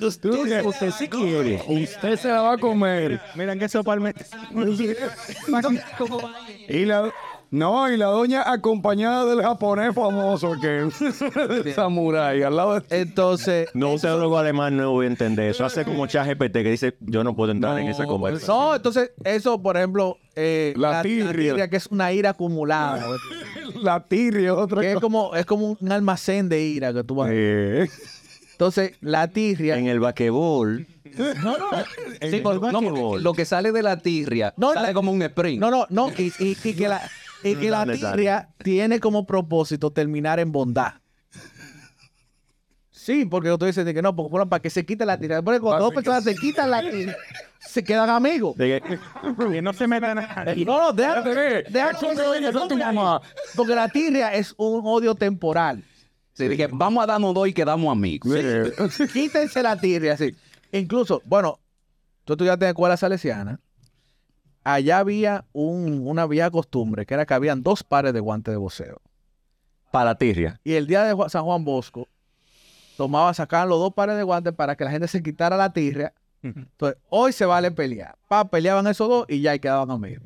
[0.00, 1.62] Usted, usted sí quiere.
[1.66, 3.20] usted se la va a comer.
[3.36, 4.12] Miren que eso palme.
[6.68, 7.10] Y la,
[7.52, 13.68] no, y la doña acompañada del japonés famoso que es samurái al lado de Entonces,
[13.74, 15.64] No, luego alemán no voy a entender eso.
[15.64, 18.56] Hace como ChatGPT que dice, yo no puedo entrar en esa conversación.
[18.56, 21.68] no, entonces, eso, por ejemplo, eh, La tirria.
[21.68, 23.04] que es una ira acumulada.
[23.82, 25.02] la tirria, otra que es cosa.
[25.02, 27.30] como, es como un almacén de ira que tú vas.
[27.32, 27.88] Eh,
[28.52, 30.86] Entonces, la tirria, En el basquetbol,
[31.42, 31.66] No, no.
[32.30, 35.60] Sí, por- no, lo que sale de la tirria No, sale la- como un sprint.
[35.60, 36.10] No, no, no.
[36.16, 37.02] Y, y- y que la,
[37.44, 40.94] y que la tirria tiene como propósito terminar en bondad.
[43.02, 45.42] Sí, porque tú dices de que no, porque, bueno, para que se quite la tirria.
[45.42, 47.16] Porque cuando dos personas se quitan la tirria,
[47.58, 48.54] se quedan amigos.
[48.56, 50.44] Que- no se metan a...
[50.64, 51.90] No, no, deja, deja
[53.56, 55.82] Porque la tirria es un odio temporal.
[56.34, 58.32] Sí, dije, vamos a darnos dos y quedamos amigos.
[59.12, 60.34] Quítense la tirria, así.
[60.70, 61.58] Incluso, bueno,
[62.24, 63.58] tú estudiaste en escuela salesiana.
[64.64, 68.58] Allá había un- una vieja costumbre que era que habían dos pares de guantes de
[68.58, 69.00] voceo.
[69.90, 70.58] para la tirria.
[70.64, 72.08] Y el día de Ju- San Juan Bosco,
[72.96, 76.14] tomaba, sacaban los dos pares de guantes para que la gente se quitara la tirria.
[76.42, 78.16] Entonces, hoy se vale pelear.
[78.26, 80.24] Pa, peleaban esos dos y ya y quedaban amigos.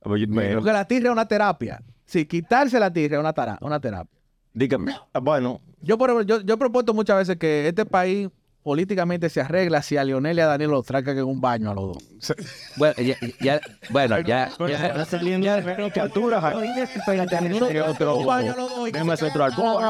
[0.00, 1.82] Porque la tirria es una terapia.
[2.04, 4.20] Sí, quitarse la tirria es una, una terapia.
[4.54, 8.28] dígame, bueno, Yo, por, yo, yo he propuesto muchas veces que este país
[8.62, 11.74] políticamente se arregla si a Lionel y a Daniel los tracan en un baño a
[11.74, 12.34] los dos.
[12.76, 16.54] Bueno, ya, ya- bueno, ya, ya- está saliendo caricaturas.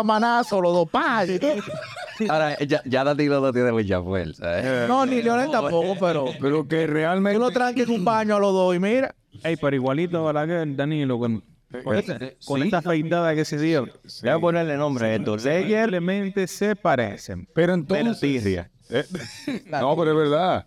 [0.01, 0.89] Un manazo los dos.
[0.89, 1.25] pa.
[2.29, 4.61] ahora ya, ya Danilo no tiene mucha fuerza.
[4.61, 4.85] ¿eh?
[4.87, 7.39] No, ni Lionel tampoco, pero Pero que que realmente.
[7.39, 9.15] lo tranquen en un baño a los dos y mira.
[9.43, 11.19] Ey, pero igualito la que Danilo
[11.71, 13.87] con, con, esa, con esa afeitada que se dio.
[14.23, 15.39] Voy a ponerle nombre a esto.
[15.39, 17.49] Simplemente se parecen.
[17.55, 18.21] Pero de la entonces.
[18.21, 18.71] tirria.
[19.71, 20.67] No, pero es verdad.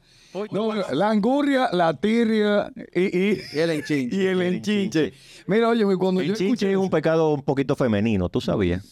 [0.51, 4.15] No, la angurria, la tirria y, y, Y el enchinche.
[4.23, 5.13] y el enchinche.
[5.45, 8.83] Mira, oye, cuando yo El chinche escuché es un pecado un poquito femenino, ¿tú sabías?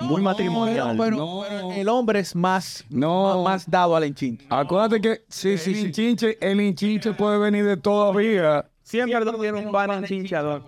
[0.00, 0.96] Muy matrimonial.
[0.98, 1.44] Pero, No.
[1.48, 3.42] pero el hombre es más, No.
[3.44, 4.46] más, más dado al enchinche.
[4.50, 5.86] Acuérdate que Sí, sí, el sí.
[5.86, 8.64] hinchinche, el hinchinche puede venir de todavía.
[8.88, 10.62] Siempre tiene un pan enchinchador.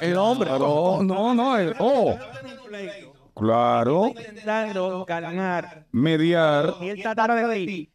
[0.00, 0.48] El hombre.
[0.50, 1.58] No, no, no.
[1.58, 2.16] el- oh,
[3.34, 4.06] claro.
[4.08, 5.06] Intentando.
[5.92, 6.74] Mediar.
[6.80, 7.90] Y él trata de reír.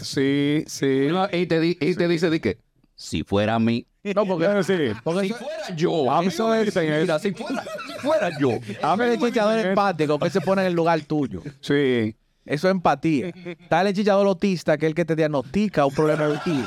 [0.00, 1.08] Sí, sí.
[1.32, 2.58] Y te, di- y te dice de que
[2.94, 4.74] si fuera a mí, No, porque, Claro, sí.
[5.04, 8.50] porque si fuera yo, A mí eso es- mira, si fuera, si fuera yo.
[8.82, 11.42] a el chichador empático, que se pone en el lugar tuyo.
[11.60, 12.16] Sí.
[12.44, 13.28] Eso es empatía.
[13.28, 16.64] Está el chichador autista, que es el que te diagnostica un problema de ti.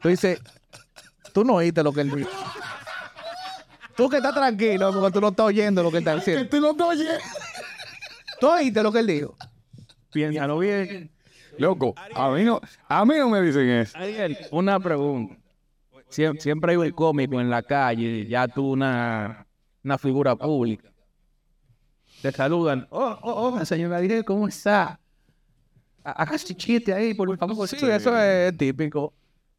[0.00, 0.40] Tú dices,
[1.32, 2.30] tú no oíste lo que él dijo.
[3.96, 6.48] Tú que estás tranquilo, porque tú no estás oyendo lo que él está diciendo.
[6.50, 7.20] Tú no te oyes.
[8.40, 9.36] Tú oíste lo que él dijo.
[10.12, 11.10] Piénsalo bien.
[11.58, 13.96] Loco, a mí no, a mí no me dicen eso.
[13.96, 15.34] Ariel, una pregunta.
[16.10, 19.46] Siem- Siempre, hay un cómico en la calle, ya tú una,
[19.82, 20.90] una figura pública.
[22.20, 22.86] Te saludan.
[22.90, 25.00] Oh, oh, oh, señor Ariel, ¿cómo está?
[26.04, 27.66] Ha- Haga chiste ahí, por favor.
[27.66, 29.14] Sí, eso es típico.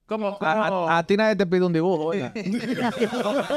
[0.08, 2.05] ¿Cómo, A, a- cómo, a ti nadie te pide un dibujo.
[2.05, 2.34] oiga.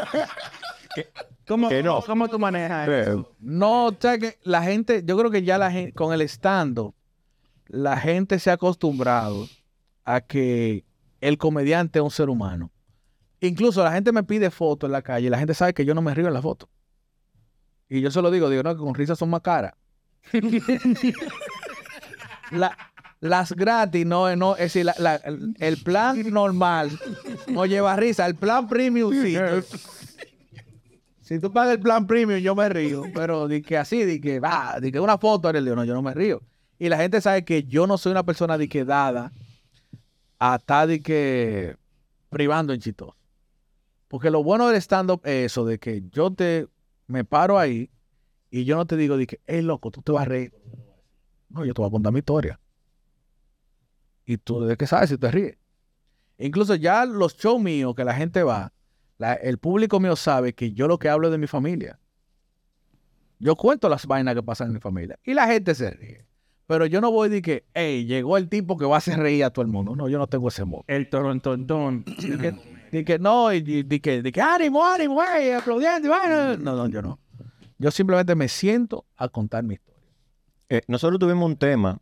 [1.47, 2.03] cómo, que no.
[2.03, 3.33] cómo tú manejas eso?
[3.39, 6.79] No, o sea que la gente, yo creo que ya la gente, con el stand
[7.69, 9.47] la gente se ha acostumbrado
[10.05, 10.85] a que
[11.21, 12.71] el comediante es un ser humano.
[13.41, 15.95] Incluso la gente me pide fotos en la calle y la gente sabe que yo
[15.95, 16.69] no me río en la foto.
[17.89, 19.73] Y yo se lo digo, digo, no, que con risas son más caras.
[22.51, 22.77] La-
[23.21, 24.87] las gratis, no, no, es decir,
[25.59, 26.91] el, plan normal
[27.49, 29.37] no lleva risa, el plan premium sí.
[31.21, 33.05] Si tú pagas el plan premium, yo me río.
[33.15, 35.95] Pero di que así, di que va, di que una foto eres el no, yo
[35.95, 36.43] no me río.
[36.77, 39.31] Y la gente sabe que yo no soy una persona de que dada
[40.41, 41.77] a estar de que
[42.31, 43.15] privando en chistoso.
[44.09, 46.67] Porque lo bueno del stand-up es eso, de que yo te
[47.07, 47.91] me paro ahí
[48.51, 50.53] y yo no te digo de que, hey loco, tú te vas a reír.
[51.49, 52.59] No, yo te voy a contar mi historia.
[54.31, 55.57] Y tú de qué sabes si te ríes.
[56.39, 58.73] Incluso ya los shows míos que la gente va,
[59.19, 61.99] la- el público mío sabe que yo lo que hablo es de mi familia.
[63.41, 65.19] Yo cuento las vainas que pasan en mi familia.
[65.25, 66.25] Y la gente se ríe.
[66.69, 69.43] Pero yo no voy de que, hey, llegó el tipo que va a hacer reír
[69.43, 69.97] a todo el mundo.
[69.97, 70.85] No, yo no tengo ese modo.
[70.87, 72.05] El torontontón.
[72.05, 72.55] De que,
[72.93, 76.57] de que no, y de, de que, de que ánimo, ánimo, güey, aplaudiendo, y vaina.
[76.57, 77.19] No, no, yo no.
[77.79, 80.01] Yo simplemente me siento a contar mi historia.
[80.69, 81.99] Eh, nosotros tuvimos un tema,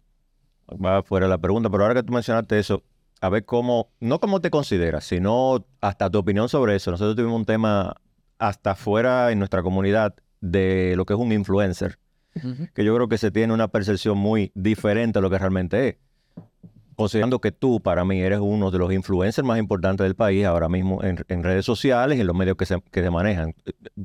[0.72, 2.82] va fuera la pregunta, pero ahora que tú mencionaste eso,
[3.20, 6.90] a ver cómo, no cómo te consideras, sino hasta tu opinión sobre eso.
[6.90, 7.96] Nosotros tuvimos un tema
[8.38, 11.98] hasta fuera en nuestra comunidad de lo que es un influencer,
[12.74, 15.96] que yo creo que se tiene una percepción muy diferente a lo que realmente es.
[16.94, 20.68] Considerando que tú, para mí, eres uno de los influencers más importantes del país ahora
[20.68, 23.54] mismo en, en redes sociales y en los medios que se, que se manejan.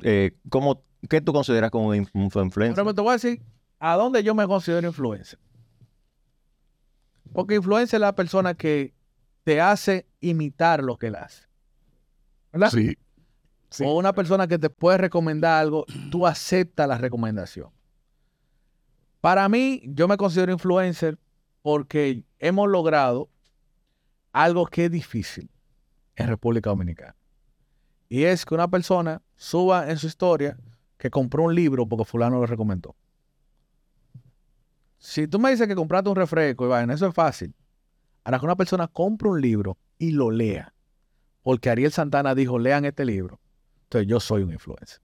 [0.03, 2.75] Eh, ¿cómo, ¿Qué tú consideras como un influencer?
[2.75, 3.41] Pero te voy a decir
[3.79, 5.39] a dónde yo me considero influencer.
[7.33, 8.93] Porque influencer es la persona que
[9.43, 11.47] te hace imitar lo que él hace.
[12.51, 12.69] ¿Verdad?
[12.69, 12.97] Sí.
[13.69, 13.83] Sí.
[13.85, 17.71] O una persona que te puede recomendar algo, tú aceptas la recomendación.
[19.19, 21.17] Para mí, yo me considero influencer
[21.63, 23.29] porque hemos logrado
[24.31, 25.49] algo que es difícil
[26.15, 27.15] en República Dominicana.
[28.09, 30.57] Y es que una persona suba en su historia
[30.97, 32.95] que compró un libro porque fulano lo recomendó.
[35.03, 37.53] Si tú me dices que compraste un refresco y vaina, eso es fácil.
[38.23, 40.73] Ahora que una persona compre un libro y lo lea,
[41.41, 43.41] porque Ariel Santana dijo, lean este libro,
[43.83, 45.01] entonces yo soy un influencer.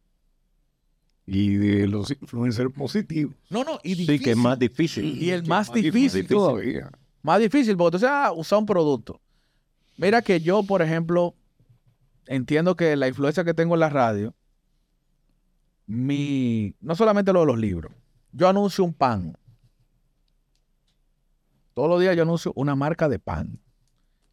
[1.26, 3.36] Y de los influencers positivos.
[3.50, 5.22] No, no, y Sí, que es más difícil.
[5.22, 6.90] Y el más, Más difícil, todavía.
[7.22, 9.20] Más difícil, porque tú sabes, usar un producto.
[9.98, 11.36] Mira que yo, por ejemplo,
[12.26, 14.34] entiendo que la influencia que tengo en la radio,
[15.88, 17.92] mi, no solamente lo de los libros,
[18.32, 19.36] yo anuncio un pan.
[21.80, 23.58] Todos los días yo anuncio una marca de pan.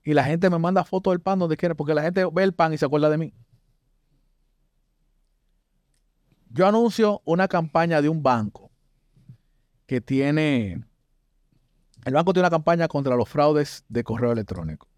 [0.02, 2.52] Y la gente me manda fotos del pan donde quiera, porque la gente ve el
[2.52, 3.34] pan y se acuerda de mí.
[6.50, 8.72] Yo anuncio una campaña de un banco
[9.86, 10.84] que tiene
[12.04, 14.88] el banco tiene una campaña contra los fraudes de correo electrónico.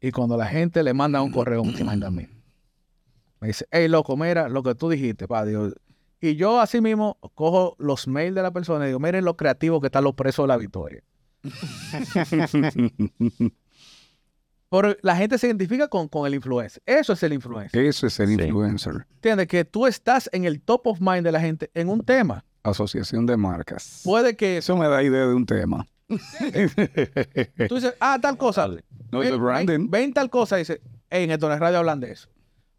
[0.00, 2.26] Y cuando la gente le manda un correo, me manda a mí.
[3.38, 5.72] Me dice, hey, loco, mira lo que tú dijiste, pa, Dios.
[6.20, 9.80] Y yo así mismo cojo los mails de la persona y digo, miren lo creativo
[9.80, 11.02] que están los presos de la victoria.
[14.68, 16.82] Pero la gente se identifica con, con el influencer.
[16.86, 17.84] Eso es el influencer.
[17.84, 18.34] Eso es el Sí.
[18.42, 19.06] influencer.
[19.14, 19.46] ¿Entiendes?
[19.46, 22.44] Que tú estás en el top of mind de la gente en un tema.
[22.64, 24.00] Asociación de marcas.
[24.04, 25.86] Puede que Eso me da idea de un tema.
[26.08, 28.68] tú dices, ah, tal cosa.
[29.12, 29.66] No, ven, branding.
[29.66, 32.28] ven- ven tal cosa y dice, "Ey, en Etones Radio hablan de eso.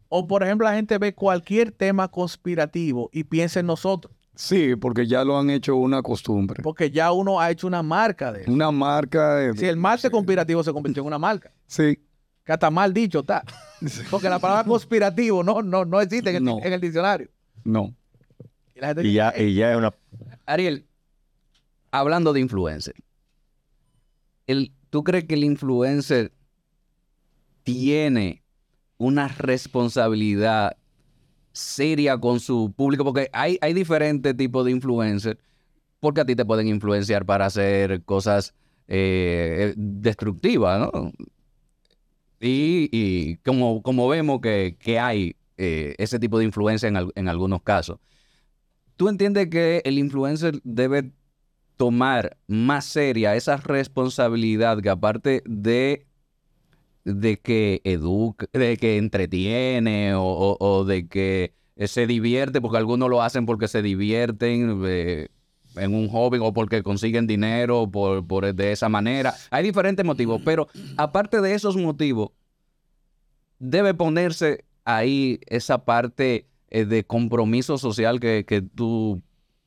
[0.08, 5.06] O por ejemplo, la gente ve cualquier tema conspirativo y piensa en nosotros, Sí, porque
[5.06, 6.62] ya lo han hecho una costumbre.
[6.62, 8.52] porque ya uno ha hecho una marca de eso.
[8.52, 9.56] Una marca de...
[9.56, 11.98] Si el martes conspirativo se convirtió en una marca, Sí,
[12.44, 13.42] que hasta mal dicho está.
[14.10, 16.58] Porque la palabra conspirativo no, no, no existe en el, No.
[16.62, 17.28] en el diccionario.
[17.64, 17.94] no.
[18.76, 19.92] Y la gente Y dice, ya, "Ey, y ya es una...
[20.46, 20.86] Ariel,
[21.90, 22.94] hablando de influencer,
[24.46, 26.32] el, ¿tú crees que el influencer
[27.64, 28.42] tiene
[28.98, 30.76] una responsabilidad
[31.52, 33.04] seria con su público?
[33.04, 35.38] Porque hay, diferentes tipos de influencers,
[36.00, 38.54] porque a ti te pueden influenciar para hacer cosas
[38.86, 41.12] eh, destructivas, ¿no?
[42.40, 47.62] Y, como, como vemos que, que hay eh, ese tipo de influencia en, en algunos
[47.62, 47.98] casos.
[48.96, 51.12] ¿Tú entiendes que el influencer debe
[51.78, 56.07] tomar más seria esa responsabilidad que aparte de,
[57.14, 63.46] de que educa, de que entretiene o, de que se divierte, porque algunos lo hacen
[63.46, 65.28] porque se divierten eh,
[65.76, 69.34] en un hobby o porque consiguen dinero por, por de esa manera?
[69.50, 72.30] Hay diferentes motivos, pero aparte de esos motivos,
[73.58, 79.22] debe ponerse ahí esa parte eh, de compromiso social que, que tú...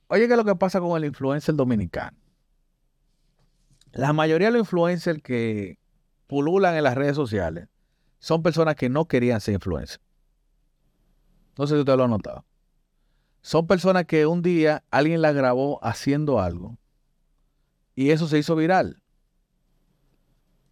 [0.07, 2.17] Oye, ¿qué es lo que pasa con el influencer dominicano?
[3.93, 5.80] La mayoría de los influencers que
[6.31, 7.67] pululan en las redes sociales
[8.19, 9.99] son personas que no querían ser influencers.
[11.57, 12.45] No sé si usted lo ha notado.
[13.41, 16.77] Son personas que un día alguien la grabó haciendo algo
[17.95, 19.03] y eso se hizo viral.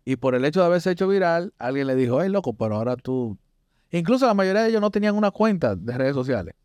[0.05, 2.95] Y por el hecho de haberse hecho viral, alguien le dijo, hey, loco, pero ahora
[2.95, 3.38] tú...
[3.91, 6.55] Incluso la mayoría de ellos no tenían una cuenta de redes sociales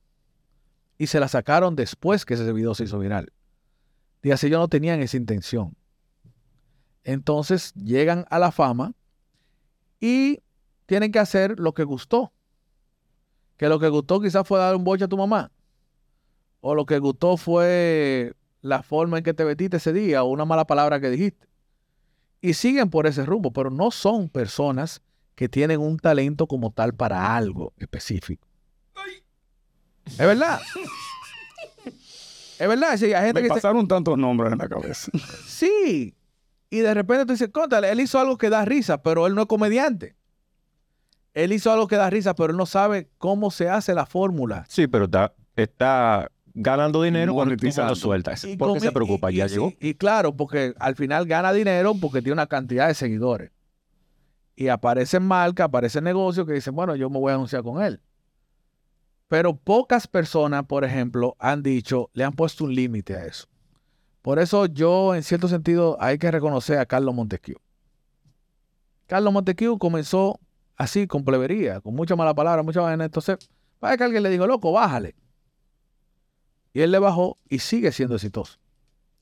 [0.99, 3.33] y se la sacaron después que ese video se hizo viral.
[4.23, 5.77] Dígase, ellos no tenían esa intención.
[7.05, 8.95] Entonces llegan a la fama
[10.01, 10.41] y
[10.87, 12.33] tienen que hacer lo que gustó.
[13.57, 15.53] Que lo que gustó quizás fue dar un boche a tu mamá.
[16.61, 20.45] O lo que gustó fue la forma en que te vestiste ese día o una
[20.45, 21.47] mala palabra que dijiste.
[22.41, 25.03] Y siguen por ese rumbo, pero no son personas
[25.35, 28.47] que tienen un talento como tal para algo específico.
[30.07, 30.61] Es verdad.
[32.57, 32.97] Es verdad.
[32.97, 35.11] sí, hay gente Me que pasaron tantos nombres en la cabeza.
[35.45, 36.15] Sí.
[36.75, 39.43] Y de repente tú dices, cóntale, él hizo algo que da risa, pero él no
[39.43, 40.17] es comediante.
[41.33, 44.65] Él hizo algo que da risa, pero él no sabe cómo se hace la fórmula.
[44.69, 47.91] Sí, pero está, está ganando dinero cuando, Monetizando.
[47.91, 48.45] cuando sueltas.
[48.45, 49.31] Y ¿Por qué con- se preocupa?
[49.31, 49.73] y- ya y- llegó.
[49.79, 53.53] Y, y claro, porque al final gana dinero porque tiene una cantidad de seguidores.
[54.57, 58.01] Y aparecen marcas, aparecen negocios que dicen, bueno, yo me voy a anunciar con él.
[59.29, 63.47] Pero pocas personas, por ejemplo, han dicho, le han puesto un límite a eso.
[64.25, 67.59] Por eso yo, en cierto sentido, hay que reconocer a Carlos Montesquieu.
[69.07, 70.41] Carlos Montesquieu comenzó
[70.77, 73.05] así, con plebería, con mucha mala palabra, mucha vaina.
[73.05, 73.37] Entonces,
[73.79, 75.15] para que alguien le dijo, loco, bájale.
[76.73, 78.59] Y él le bajó y sigue siendo exitoso.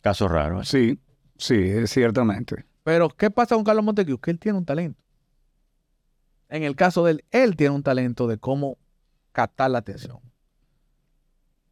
[0.03, 0.61] Caso raro.
[0.61, 0.65] ¿eh?
[0.65, 1.01] Sí,
[1.37, 2.65] sí, ciertamente.
[2.85, 4.21] Pero, ¿qué pasa con Carlos Montesquieu?
[4.21, 5.03] Que él tiene un talento.
[6.49, 8.79] En el caso de él, él tiene un talento de cómo
[9.33, 10.21] captar la atención.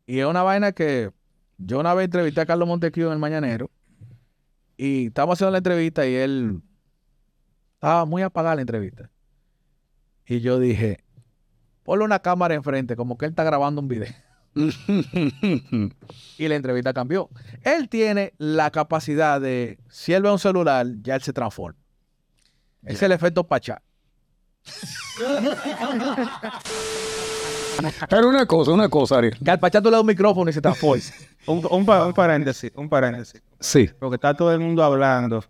[0.05, 1.13] Y es una vaina que
[1.63, 3.71] Yo una vez entrevisté a Carlos Montequio en el Mañanero
[4.77, 6.63] y estábamos haciendo la entrevista y él
[7.75, 9.11] estaba muy apagada la entrevista.
[10.27, 11.05] Y yo dije,
[11.83, 14.09] ponle una cámara enfrente, como que él está grabando un video.
[14.55, 17.29] y la entrevista cambió.
[17.63, 21.79] Él tiene la capacidad de, si él ve un celular, ya él se transforma.
[22.85, 23.83] Es el efecto Pachá.
[28.09, 29.39] Pero una cosa, una cosa, Ariel.
[29.45, 31.03] Que al Pachá tú le das un micrófono y se transforma.
[31.47, 33.43] Un, un pa- un paréntesis, un paréntesis.
[33.59, 33.89] Sí.
[33.99, 35.45] Porque está todo el mundo hablando.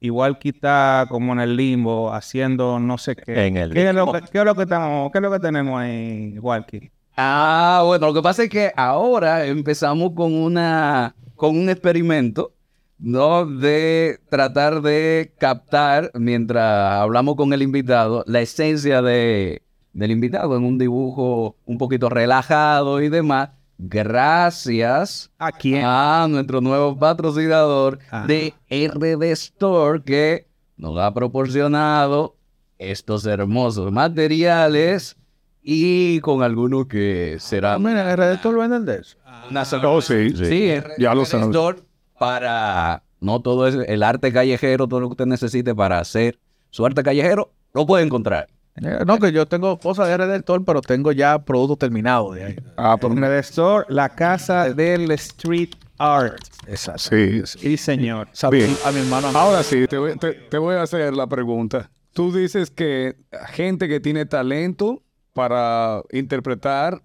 [0.00, 3.46] Igual que está como en el limbo, haciendo no sé qué.
[3.46, 5.38] En el ¿Qué es lo que, qué es lo que estamos, qué es lo que
[5.38, 6.90] tenemos ahí, Walkie?
[7.16, 12.52] Ah, bueno, lo que pasa es que ahora empezamos con una con un experimento,
[12.98, 13.46] ¿no?
[13.46, 19.62] De tratar de captar, mientras hablamos con el invitado, la esencia de,
[19.92, 23.50] del invitado en un dibujo un poquito relajado y demás.
[23.78, 25.82] Gracias ¿A quién?
[25.84, 28.24] a nuestro nuevo patrocinador Ah.
[28.26, 32.36] de RD Store que nos ha proporcionado
[32.78, 35.16] estos hermosos materiales
[35.62, 39.16] y con algunos que Ah, serán mira, el redactor venden de eso.
[39.50, 40.44] una Oh, sí, sí.
[40.46, 41.46] Sí, RD Ya lo sabes.
[41.48, 41.78] Store
[42.18, 46.38] para no todo es el arte callejero, todo lo que usted necesite para hacer
[46.70, 48.48] su arte callejero, lo puede encontrar.
[48.76, 52.56] Eh, No, que yo tengo cosas de redactor, pero tengo ya productos terminados de ahí.
[52.76, 56.40] Ah, pero Red Store, la casa del street art.
[56.66, 57.02] Exacto.
[57.10, 57.42] sí.
[57.44, 57.58] sí.
[57.58, 58.28] Sí, señor.
[58.50, 58.74] Bien.
[58.84, 59.28] a mi hermano.
[59.34, 61.90] Ahora sí, te voy, te- te voy a hacer la pregunta.
[62.12, 63.16] Tú dices que
[63.50, 65.02] gente que tiene talento
[65.32, 67.02] para interpretar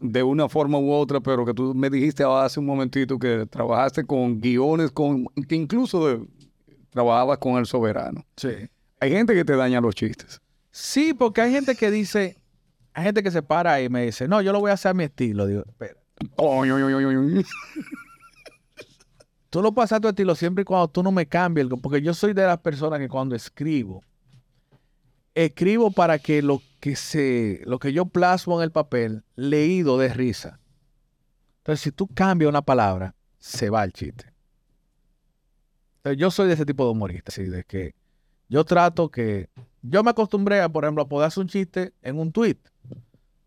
[0.00, 4.04] de una forma u otra, pero que tú me dijiste hace un momentito que trabajaste
[4.04, 6.24] con guiones, con, que incluso de-
[6.90, 8.24] trabajabas con el soberano.
[8.36, 8.48] Sí.
[9.00, 10.40] Hay gente que te daña los chistes.
[10.80, 12.38] Sí, porque hay gente que dice,
[12.94, 14.94] hay gente que se para y me dice, no, yo lo voy a hacer a
[14.94, 15.46] mi estilo.
[15.46, 15.94] Digo, espera.
[19.50, 22.14] Tú lo pasas a tu estilo siempre y cuando tú no me cambies, porque yo
[22.14, 24.02] soy de las personas que cuando escribo,
[25.34, 30.08] escribo para que lo que se, lo que yo plasmo en el papel, leído de
[30.08, 30.60] risa.
[31.58, 34.32] Entonces, si tú cambias una palabra, se va el chiste.
[35.96, 37.99] Entonces, yo soy de ese tipo de humorista, así de que
[38.50, 39.48] yo trato que,
[39.80, 42.58] yo me acostumbré a, por ejemplo, a poder hacer un chiste en un tweet,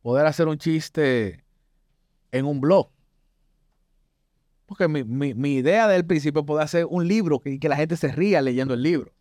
[0.01, 1.43] poder hacer un chiste
[2.31, 2.89] en un blog.
[4.65, 7.69] Porque mi, mi- mi idea del principio es poder hacer un libro que, y que
[7.69, 9.11] la gente se ría leyendo el libro.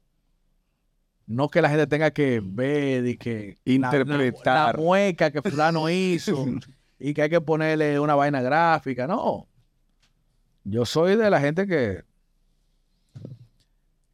[1.27, 4.77] No que la gente tenga que ver y que la- la- Interpretar.
[4.77, 6.47] La, mueca que fulano hizo
[6.99, 9.07] y que hay que ponerle una vaina gráfica.
[9.07, 9.47] No.
[10.65, 12.05] Yo soy de la gente que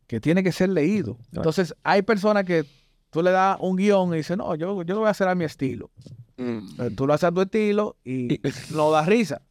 [0.09, 1.17] que tiene que ser leído.
[1.33, 2.65] Entonces, hay personas que
[3.11, 5.35] tú le das un guion y dices, no, yo, yo lo voy a hacer a
[5.37, 5.91] mi estilo.
[6.39, 8.41] Eh, Tú lo haces a tu estilo y
[8.75, 9.43] no da risa.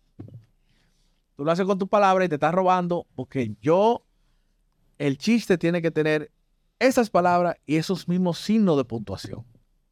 [1.35, 4.03] Tú lo haces con tus palabras y te estás robando porque yo,
[4.97, 6.31] el chiste tiene que tener
[6.79, 9.43] esas palabras y esos mismos signos de puntuación.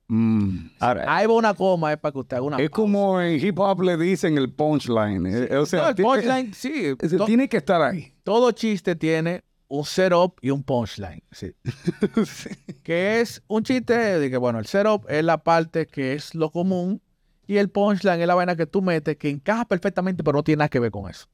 [0.07, 0.67] Mm.
[0.79, 2.75] Ahora, Ahí va una coma, es para que usted haga una Es pausa.
[2.81, 5.25] como en hip hop le dicen el punchline.
[5.27, 6.95] eh, O sea, No, el tiene- punchline, sí.
[7.25, 8.13] tiene que estar ahí.
[8.23, 11.23] todo chiste tiene un setup y un punchline.
[11.31, 11.53] Sí.
[12.83, 16.51] Que es un chiste de que, bueno, el setup es la parte que es lo
[16.51, 17.01] común
[17.47, 20.59] y el punchline es la vaina que tú metes que encaja perfectamente, pero no tiene
[20.59, 21.27] nada que ver con eso.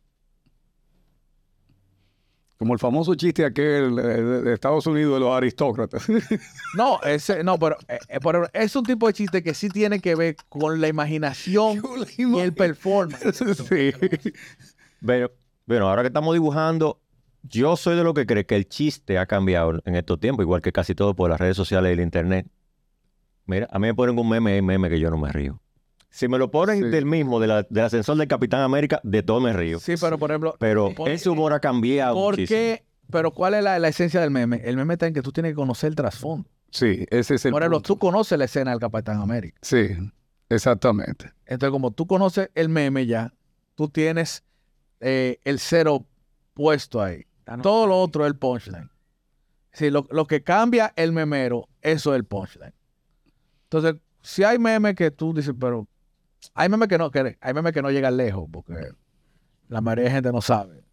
[2.58, 6.06] Como el famoso chiste aquel de, Estados Unidos de los aristócratas.
[6.78, 10.00] No, ese, no, pero, eh, eh, pero es un tipo de chiste que sí tiene
[10.00, 11.82] que ver con la imaginación
[12.18, 13.44] y el performance.
[13.68, 13.92] sí.
[15.04, 15.34] pero,
[15.66, 17.02] bueno, ahora que estamos dibujando,
[17.44, 20.62] yo soy de lo que cree que el chiste ha cambiado en estos tiempos, igual
[20.62, 22.48] que casi todo por las redes sociales y el internet.
[23.46, 25.60] Mira, a mí me ponen un meme, hay meme que yo no me río.
[26.10, 26.90] Si me lo ponen Sí.
[26.90, 29.80] del mismo, de la- del ascensor del Capitán América, de todo me río.
[29.80, 32.58] Sí, pero por ejemplo, Pero ¿Por ese humor ha cambiado ¿por muchísimo.
[32.58, 32.84] qué?
[33.10, 34.62] Pero ¿cuál es la, la esencia del meme?
[34.64, 36.50] El meme está en que tú tienes que conocer el trasfondo.
[36.70, 37.88] Sí, ese es el Por ejemplo, punto.
[37.88, 39.58] tú conoces la escena del Capitán América.
[39.62, 39.88] Sí,
[40.50, 41.32] exactamente.
[41.46, 43.34] Entonces, como tú conoces el meme ya,
[43.76, 44.44] tú tienes
[45.00, 46.06] eh, el cero
[46.54, 47.26] puesto ahí.
[47.62, 48.90] Todo lo otro es el punchline.
[49.74, 52.74] Sí, lo, lo que cambia el memero, eso es el punchline.
[53.64, 55.88] Entonces, si hay memes que tú dices, pero
[56.54, 58.74] hay memes que no, que, hay memes que no llegan lejos, porque
[59.70, 60.84] la mayoría de gente no sabe.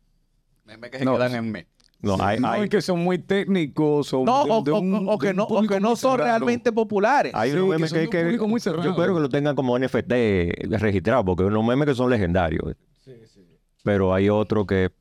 [0.64, 1.36] Memes que se No, quedan sí.
[1.38, 1.66] en me.
[2.00, 5.08] No, hay, No, hay- que son muy técnicos o, No, de- o, de o- un-
[5.08, 6.16] o que no, o que no son cerrado.
[6.38, 7.32] realmente populares.
[7.34, 8.84] hay Sí, unos que memes que, que- muy cerrado.
[8.84, 12.76] yo espero que lo tengan como NFT registrado, porque unos memes que son legendarios.
[13.82, 14.92] Pero hay otro que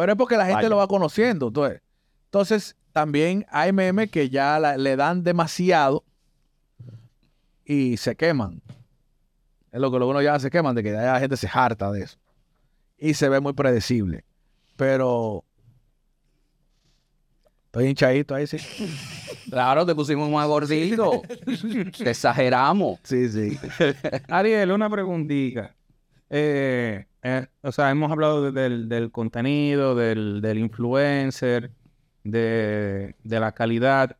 [0.00, 0.68] Pero es porque la gente Vaya.
[0.68, 1.48] lo va conociendo.
[1.48, 1.80] Entonces,
[2.26, 6.04] entonces también hay memes que ya la- le dan demasiado
[7.64, 8.60] y se queman.
[9.72, 12.02] Es lo que uno ya se queman, de que ya la gente se harta de
[12.02, 12.18] eso.
[13.02, 14.24] y se ve muy predecible.
[14.76, 15.42] Pero
[17.66, 18.58] estoy hinchadito ahí, sí.
[19.50, 21.22] Claro, te pusimos más gordito.
[21.98, 23.00] Te exageramos.
[23.02, 23.58] Sí, sí.
[24.28, 25.74] Ariel, una preguntita.
[26.28, 31.70] Eh, eh, o sea, hemos hablado de- del, del contenido, del, del influencer,
[32.24, 34.16] de, de la calidad.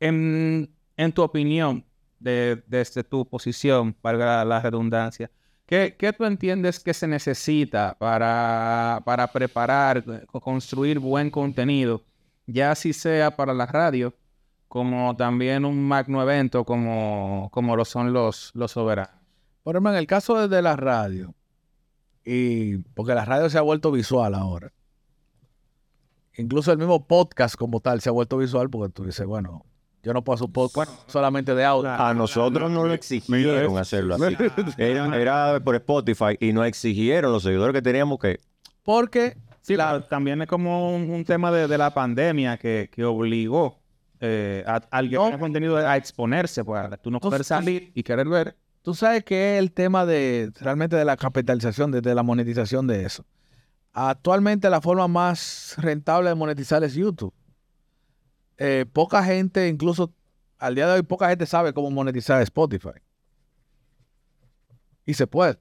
[0.00, 1.84] En, en tu opinión,
[2.18, 5.30] de- desde tu posición, valga la redundancia,
[5.66, 12.02] ¿qué, qué tú entiendes que se necesita para, para preparar, construir buen contenido,
[12.46, 14.14] ya si sea para la radio,
[14.68, 19.14] como también un magno evento como, como lo son los, los soberanos?
[19.62, 21.34] Por ejemplo, en el caso de la radio,
[22.32, 24.72] y porque la radio se ha vuelto visual ahora.
[26.36, 29.64] Incluso el mismo podcast como tal se ha vuelto visual porque tú dices, bueno,
[30.02, 31.90] yo no puedo hacer un podcast solamente de audio.
[31.90, 34.36] A nosotros no lo exigieron hacerlo así.
[34.78, 38.38] Era, era por Spotify y nos exigieron los seguidores que teníamos que
[38.82, 39.76] Porque Sí,
[40.08, 43.78] también es como un, un tema de, de la pandemia que, que obligó
[44.20, 45.26] eh, a, al que No.
[45.26, 48.56] crea contenido a exponerse, pues tú no poder salir y querer ver.
[48.82, 52.86] Tú sabes que es el tema de realmente de la capitalización, de, de la monetización
[52.86, 53.24] de eso.
[53.92, 57.34] Actualmente la forma más rentable de monetizar es YouTube.
[58.56, 60.12] Eh, poca gente, incluso
[60.58, 62.90] al día de hoy, poca gente sabe cómo monetizar Spotify.
[65.06, 65.58] Y se puede.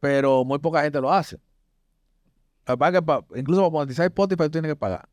[0.00, 1.38] Pero muy poca gente lo hace.
[2.64, 2.72] Que
[3.36, 5.08] incluso para monetizar Spotify tú tienes que pagar.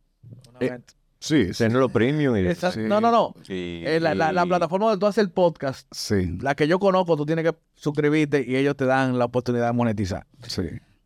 [0.60, 0.80] Eh,
[1.20, 1.64] Sí, sí.
[1.66, 2.80] tenerlo premium y Esa- sí.
[2.82, 3.34] No, no, no.
[3.50, 6.80] Eh, la, la- la y- plataforma donde tú haces el podcast Sí, la que yo
[6.80, 10.26] conozco, tú tienes que suscribirte y ellos te dan la oportunidad de monetizar.
[10.44, 10.64] sí.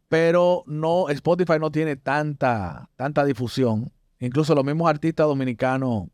[0.10, 3.92] Pero no, Spotify no tiene tanta, tanta difusión.
[4.20, 6.08] Incluso los mismos artistas dominicanos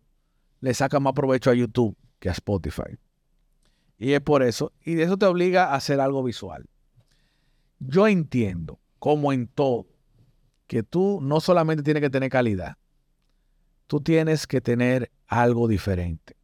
[0.62, 2.98] le sacan más provecho a YouTube que a Spotify.
[3.98, 4.72] Y es por eso.
[4.86, 6.66] Y eso te obliga a hacer algo visual.
[7.80, 9.86] Yo entiendo, como en todo,
[10.68, 12.78] que tú no solamente tienes que tener calidad,
[13.90, 16.36] tú tienes que tener algo diferente.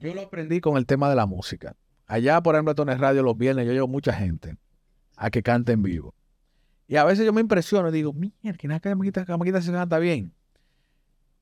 [0.00, 1.76] Yo lo aprendí con el tema de la música.
[2.08, 4.56] Allá, por ejemplo, en Tones Radio los viernes, yo llevo mucha gente
[5.16, 6.14] a que cante en vivo.
[6.88, 10.00] Y a veces yo me impresiono y digo, mierda, que nada, Camaquita, Camaquita se canta
[10.00, 10.34] bien.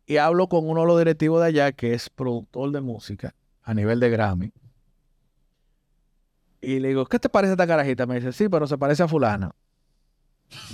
[0.04, 3.72] Y hablo con uno de los directivos de allá, que es productor de música a
[3.72, 4.52] nivel de Grammy.
[6.60, 8.04] Y le digo, ¿qué te parece esta carajita?
[8.04, 9.50] Me dice, sí, pero se parece a fulana.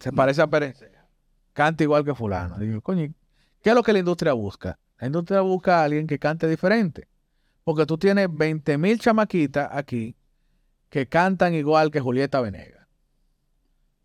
[0.00, 0.82] Se parece a Pérez.
[1.52, 2.58] Canta igual que fulano.
[2.58, 3.12] Digo, coño,
[3.62, 4.78] ¿qué es lo que la industria busca?
[4.98, 7.08] La industria busca a alguien que cante diferente.
[7.64, 10.16] Porque tú tienes 20 mil chamaquitas aquí
[10.88, 12.86] que cantan igual que Julieta Venegas.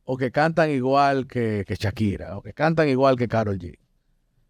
[0.04, 2.38] O que cantan igual que, que Shakira.
[2.38, 3.78] O que cantan igual que Karol G.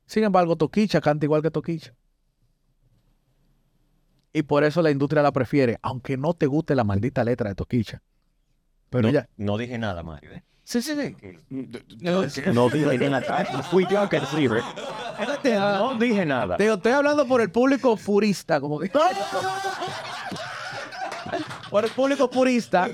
[0.06, 1.93] Sin embargo, Toquicha canta igual que Toquicha.
[4.34, 7.56] Y por eso la industria la prefiere, aunque no te guste la maldita letra de
[7.56, 8.02] Toquicha.
[8.89, 9.28] Pero no, ya.
[9.36, 10.32] no dije nada, Mario.
[10.32, 10.43] ¿eh?
[10.68, 11.15] Sí, sí, sí.
[12.03, 12.24] No
[12.68, 13.63] dije nada.
[13.72, 14.61] Fui yo que escribe.
[15.55, 16.57] No dije nada.
[16.57, 18.91] Te digo, estoy hablando por el público purista, como que.
[21.72, 22.89] por el público purista.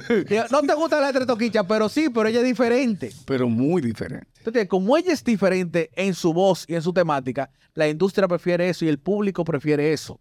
[0.52, 3.12] No te gusta la letra de Toquicha, pero sí, pero ella es diferente.
[3.26, 4.28] Pero muy diferente.
[4.38, 8.70] Entonces, como ella es diferente en su voz y en su temática, la industria prefiere
[8.70, 10.20] eso y el público prefiere eso.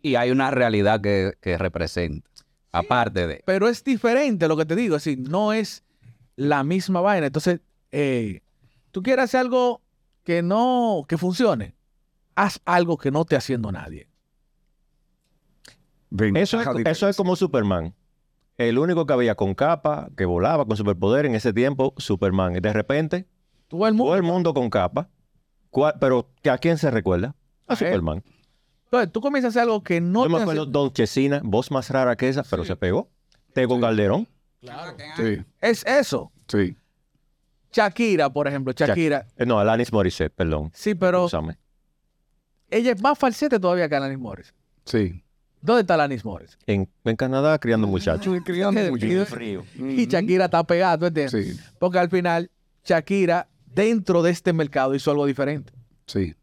[0.00, 2.30] Y hay una realidad que, que representa.
[2.70, 3.42] Aparte de.
[3.44, 5.82] Pero es diferente lo que te digo, es decir, no es
[6.36, 7.26] la misma vaina.
[7.26, 7.60] Entonces,
[7.92, 8.40] eh,
[8.90, 9.80] tú quieres hacer algo
[10.24, 11.74] que no, que funcione.
[12.34, 14.08] Haz algo que no esté haciendo nadie.
[16.34, 17.94] Eso es, eso es como Superman.
[18.56, 22.54] El único que había con capa, que volaba con superpoder en ese tiempo, Superman.
[22.56, 23.26] Y de repente,
[23.66, 24.04] Todo el mundo.
[24.10, 25.08] todo el mundo con capa.
[25.70, 27.34] ¿Cuál- Pero ¿que ¿a quién se recuerda?
[27.66, 27.78] A A él.
[27.78, 28.22] Superman.
[28.84, 31.72] Entonces, tú comienzas a hacer algo que no Yo me acuerdo hace- Don Chesina, voz
[31.72, 33.08] más rara que esa, pero se pegó.
[33.52, 34.28] Tego Calderón.
[35.16, 36.32] Sí, Es eso.
[36.48, 36.76] sí.
[37.72, 39.26] Shakira, por ejemplo, Shakira.
[39.36, 40.70] Eh, no, Alanis Morissette, perdón.
[40.74, 41.58] Sí, pero Úsame.
[42.70, 44.54] ella es más falsete todavía que Alanis Morris.
[44.84, 45.24] Sí.
[45.60, 46.56] ¿Dónde está Alanis Morris?
[46.66, 48.32] En, en Canadá criando muchachos.
[48.44, 49.28] Criando Y- muchachos.
[49.28, 49.64] Frío.
[49.76, 51.56] Y Shakira está pegada, ¿tú entiendes?
[51.56, 52.48] Sí, Porque al final,
[52.84, 55.72] Shakira, dentro de este mercado, hizo algo diferente.
[56.06, 56.34] sí.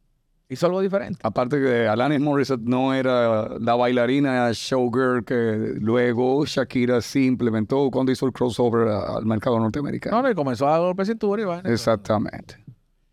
[0.54, 1.18] Hizo algo diferente.
[1.24, 8.12] Aparte que Alanis Morissette no era la bailarina showgirl que luego Shakira sí implementó cuando
[8.12, 10.22] hizo el crossover al mercado norteamericano.
[10.22, 11.70] No, y comenzó a golpe cintura y vaina.
[11.72, 12.56] Exactamente.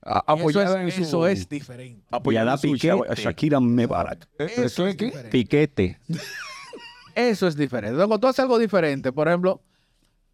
[0.03, 2.03] A- Eso apoyada en es, su- eso es diferente.
[2.11, 3.03] apoyada a en Piquete.
[3.09, 4.27] a Shakira Mebarak.
[4.39, 5.05] Eso es qué?
[5.07, 5.31] diferente.
[5.31, 6.01] Piquete.
[7.15, 7.97] Eso es diferente.
[7.97, 9.61] Cuando tú haces algo diferente, por ejemplo,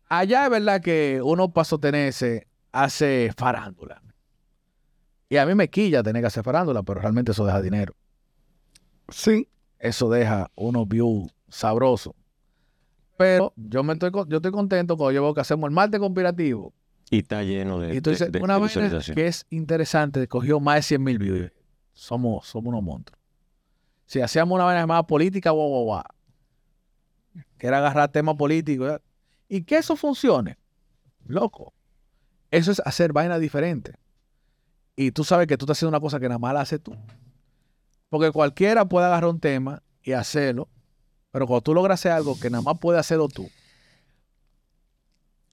[0.09, 4.00] allá es verdad que uno pasó tenerse hace farándula.
[5.29, 7.95] Y a mí me quilla tener que hacer farándula, pero realmente eso deja dinero.
[9.09, 9.49] Sí.
[9.79, 12.14] Eso deja unos views sabrosos.
[13.16, 16.01] Pero yo me estoy, con- yo estoy contento cuando yo veo que hacemos el martes
[16.01, 16.72] conspirativo.
[17.11, 19.14] Y está lleno de, Y tú dices, de- de una vaina visualización.
[19.14, 21.53] que es interesante, cogió más de 100 mil views.
[21.93, 23.20] Somos, somos unos monstruos.
[24.07, 26.03] Si hacíamos una vaina llamada política, guau, guau, guau,
[27.59, 29.03] que era agarrar temas políticos, ¿verdad?
[29.49, 30.59] y que eso funcione,
[31.27, 31.72] loco.
[32.51, 33.95] Eso es hacer vainas diferentes.
[34.97, 36.95] Y tú sabes que tú estás haciendo una cosa que nada más la haces tú.
[38.09, 40.68] Porque cualquiera puede agarrar un tema y hacerlo,
[41.32, 43.49] pero cuando tú logras hacer algo que nada más puede hacerlo tú,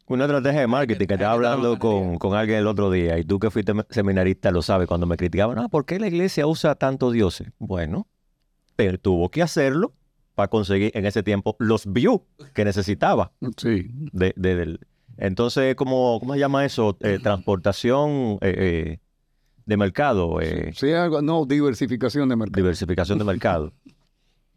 [0.07, 3.39] Una estrategia de marketing que estaba hablando con, con alguien el otro día y tú
[3.39, 7.13] que fuiste seminarista lo sabes cuando me criticaban, ah, ¿por qué la iglesia usa tantos
[7.13, 7.47] dioses?
[7.59, 8.07] Bueno,
[8.75, 9.93] pero tuvo que hacerlo
[10.35, 12.19] para conseguir en ese tiempo los views
[12.53, 13.31] que necesitaba.
[13.57, 13.89] Sí.
[14.11, 14.79] De, de- del-
[15.17, 16.97] entonces, ¿cómo, ¿cómo se llama eso?
[17.01, 18.99] Eh, transportación eh, eh,
[19.65, 22.61] de mercado, eh, Sí, algo, no, diversificación de mercado.
[22.61, 23.73] diversificación de mercado.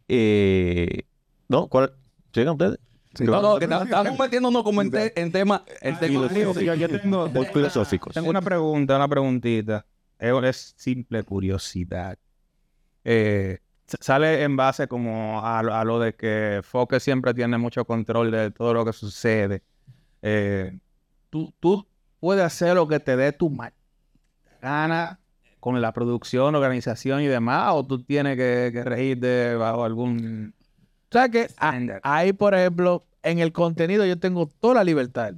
[0.08, 1.02] Eh,
[1.48, 1.66] ¿No?
[1.68, 1.94] ¿Cuál?
[2.32, 2.78] ¿Sigan ustedes?
[3.14, 3.24] Sí.
[3.24, 5.64] No, no, que estamos metiéndonos como en, te- en tema.
[5.80, 8.12] En tema Yo, yo tengo, filosóficos.
[8.12, 9.86] tengo una pregunta, una preguntita.
[10.18, 12.18] Es, simple curiosidad.
[13.04, 13.58] Eh,
[14.00, 18.30] sale en base como a, lo- a lo de que Foque siempre tiene mucho control
[18.30, 19.62] de todo lo que sucede.
[20.22, 20.78] Eh,
[21.30, 21.86] tú, tú
[22.20, 23.72] puedes hacer lo que te dé tu mal
[24.64, 25.20] gana
[25.60, 30.54] con la producción, organización y demás, o tú tienes que, que regirte bajo algún
[31.10, 35.34] O sea que a- ahí, por ejemplo, en el contenido yo tengo toda la libertad.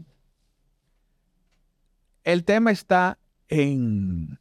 [2.24, 3.18] El tema está
[3.48, 4.38] en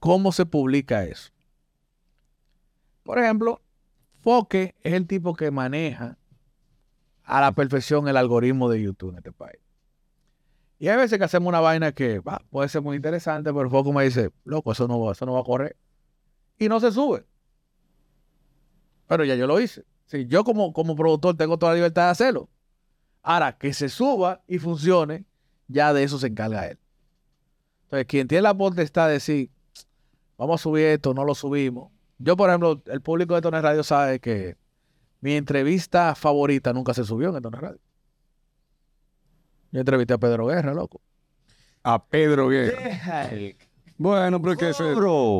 [0.00, 1.30] cómo se publica eso.
[3.04, 3.60] Por ejemplo,
[4.20, 6.16] Foque es el tipo que maneja
[7.24, 9.61] a la perfección el algoritmo de YouTube en este país.
[10.82, 13.92] Y hay veces que hacemos una vaina que va, puede ser muy interesante, pero Foque
[13.92, 15.76] me dice, loco, eso no, va, eso no va a correr.
[16.58, 17.24] Y no se sube.
[19.06, 19.84] Pero ya yo lo hice.
[20.06, 22.48] Sí, yo como, como productor tengo toda la libertad de hacerlo.
[23.22, 25.24] Ahora, que se suba y funcione,
[25.68, 26.80] ya de eso se encarga él.
[27.84, 29.50] Entonces, quien tiene la potestad de decir,
[30.36, 31.92] vamos a subir esto, no lo subimos.
[32.18, 34.56] Yo, por ejemplo, el público de Tones Radio sabe que
[35.20, 37.78] mi entrevista favorita nunca se subió en Tones Radio.
[39.72, 41.00] Yo entrevisté a Pedro Guerra, loco.
[41.82, 43.28] A Pedro Guerra.
[43.98, 44.84] Bueno, pero es que ese.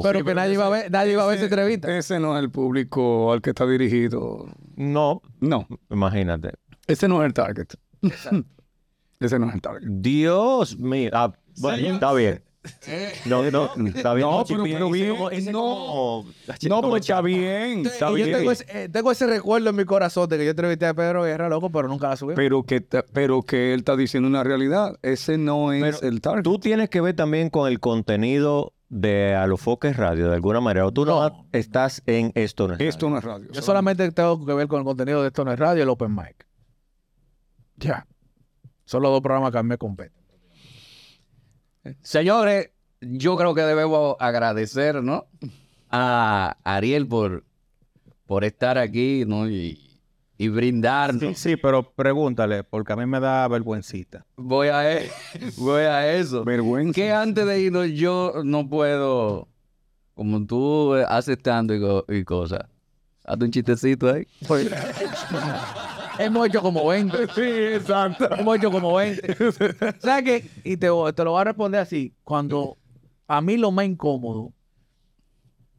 [0.03, 1.97] Pero que nadie iba a ver, nadie iba a ver esa entrevista.
[1.97, 4.47] ese no es el público al que está dirigido.
[4.77, 6.53] No, No, imagínate.
[6.87, 7.69] ese no es el target.
[9.21, 9.89] ese no es el target.
[9.89, 11.11] Dios mío.
[11.13, 12.43] Ah, bueno, está bien.
[13.27, 14.29] No, no, está bien.
[14.29, 15.59] No, pero- pero bien, como- ese no.
[15.61, 16.25] como-
[16.69, 18.33] No, pero está bien, está yo bien.
[18.33, 21.25] tengo ese, eh, tengo ese recuerdo en mi corazón de que yo entrevisté a Pedro
[21.25, 22.35] Guerra, loco, pero nunca la subí.
[22.37, 24.97] Pero que, pero que él está diciendo una realidad.
[25.03, 26.43] Ese no es Pero el target.
[26.45, 30.87] Tú tienes que ver también con el contenido de Alofoques Radio, de alguna manera.
[30.87, 31.47] O tú no, No.
[31.53, 32.69] estás en esto.
[32.69, 32.75] ¿no?
[32.79, 33.49] Esto no es radio.
[33.51, 35.89] Yo solamente tengo que ver con el contenido de esto no es radio y el
[35.89, 36.47] open mic.
[37.77, 38.07] Ya.
[38.85, 40.22] Son los dos programas que a mí me competen.
[42.03, 42.71] Señores,
[43.01, 45.27] yo creo que debemos agradecer, ¿no?
[45.91, 47.45] A Ariel por,
[48.27, 49.49] por estar aquí, ¿no?
[49.49, 49.99] Y,
[50.39, 51.21] y brindarnos.
[51.39, 54.25] Sí, sí, pero pregúntale, porque a mí me da vergüencita.
[54.37, 55.11] Voy a, e-
[55.57, 56.45] voy a eso.
[56.45, 56.93] Vergüenza.
[56.95, 59.49] Que antes de irnos yo no puedo,
[60.15, 62.61] como tú haces tanto y, co- y cosas,
[63.25, 64.27] hazte un chistecito ahí.
[66.25, 67.29] Hemos hecho como 20.
[67.35, 68.29] Sí, exacto.
[68.35, 69.37] Hemos hecho como 20.
[70.01, 70.51] ¿Sabes qué?
[70.65, 72.15] Y te, te lo voy a responder así.
[72.25, 72.77] Cuando
[73.29, 74.53] a mí lo más incómodo,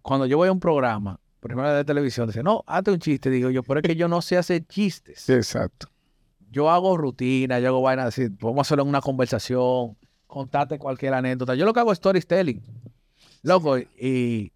[0.02, 3.30] cuando yo voy a un programa, por ejemplo de televisión, dice, no, hazte un chiste.
[3.30, 5.30] Digo yo, pero es que yo no sé hacer chistes.
[5.30, 5.88] Exacto.
[6.50, 8.28] Yo hago rutina, yo hago vainas así.
[8.40, 9.98] Vamos a hacerlo en una conversación,
[10.28, 11.56] contarte cualquier anécdota.
[11.56, 12.62] Yo lo que hago es storytelling.
[13.42, 14.53] Loco, y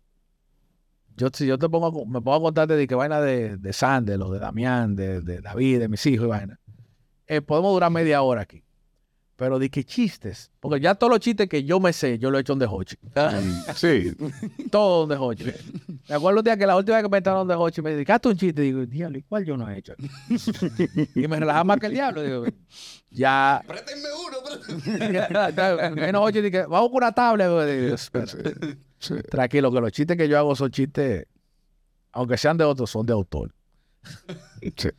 [1.18, 4.22] yo, si yo te pongo, me pongo a contarte de que vaina de, de Sander,
[4.22, 6.60] o de Damián, de, de David, de mis hijos y vaina.
[7.28, 8.64] eh, podemos durar media hora aquí.
[9.36, 10.50] Pero de que chistes.
[10.60, 12.66] Porque ya todos los chistes que yo me sé, yo lo he hecho en The
[12.66, 12.96] Hochi.
[13.76, 14.12] Sí.
[14.72, 15.44] Todo en The Hochi.
[16.10, 17.92] Me acuerdo un día que la última vez que me entraron en The Hochi me
[17.92, 18.64] dedicaste un chiste.
[18.64, 19.94] Digo, diablo, ¿y cuál yo no he hecho?
[21.16, 22.24] y me relajaba más que el diablo.
[22.24, 22.46] Digo,
[23.12, 23.64] ya.
[23.68, 27.46] Préstenme uno, Menos Hochi, dije, vamos con una tabla.
[27.46, 28.26] Digo, espera.
[29.00, 29.16] Sí.
[29.30, 31.26] Tranquilo, que los chistes que yo hago son chistes,
[32.12, 33.54] aunque sean de otros, son de autor.
[34.78, 34.90] sí.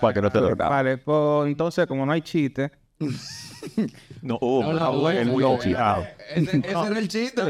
[0.00, 2.70] Para que no te lo Vale, pues entonces, como no hay chiste,
[4.22, 6.06] No, oh, no, bueno, muy chistado.
[6.34, 7.42] Ese, ese era el chiste.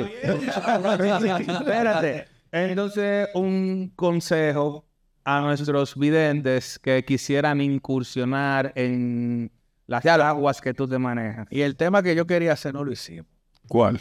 [1.53, 2.27] espérate.
[2.51, 4.85] Entonces, un consejo
[5.25, 9.51] a nuestros videntes que quisieran incursionar en
[9.87, 11.47] las aguas que tú te manejas.
[11.51, 13.27] Y el tema que yo quería hacer no lo hicimos.
[13.69, 14.01] ¿Cuál?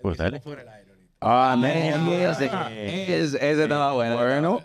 [0.00, 0.42] Pues dale.
[1.20, 1.56] Ah.
[2.72, 4.16] Ese, ese estaba bueno.
[4.16, 4.60] Bueno,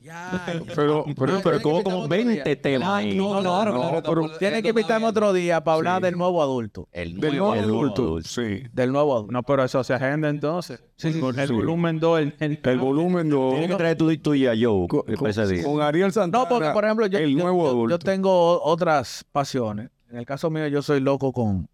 [0.00, 0.42] Ya.
[0.74, 3.04] Pero, pero, Pero tuvo como 20 temas.
[3.14, 4.36] No, claro, No, claro.
[4.36, 6.06] Tienes que invitarme otro día para hablar Sí.
[6.06, 6.88] del nuevo adulto.
[6.90, 8.02] El del nuevo nuevo adulto.
[8.02, 8.28] adulto.
[8.28, 8.64] Sí.
[8.72, 9.32] Del nuevo adulto.
[9.32, 10.82] No, pero eso se agenda entonces.
[11.20, 11.54] Con el Sí.
[11.54, 12.18] volumen 2.
[12.20, 13.52] El, el- El volumen 2.
[13.52, 15.62] Tienes que traer tú y tú y a Joe Con, para ese día.
[15.62, 16.42] con Ariel Santana.
[16.44, 17.90] No, porque por ejemplo, yo, el yo- nuevo yo- adulto.
[17.94, 19.90] yo tengo otras pasiones.
[20.10, 21.68] En el caso mío, yo soy loco con,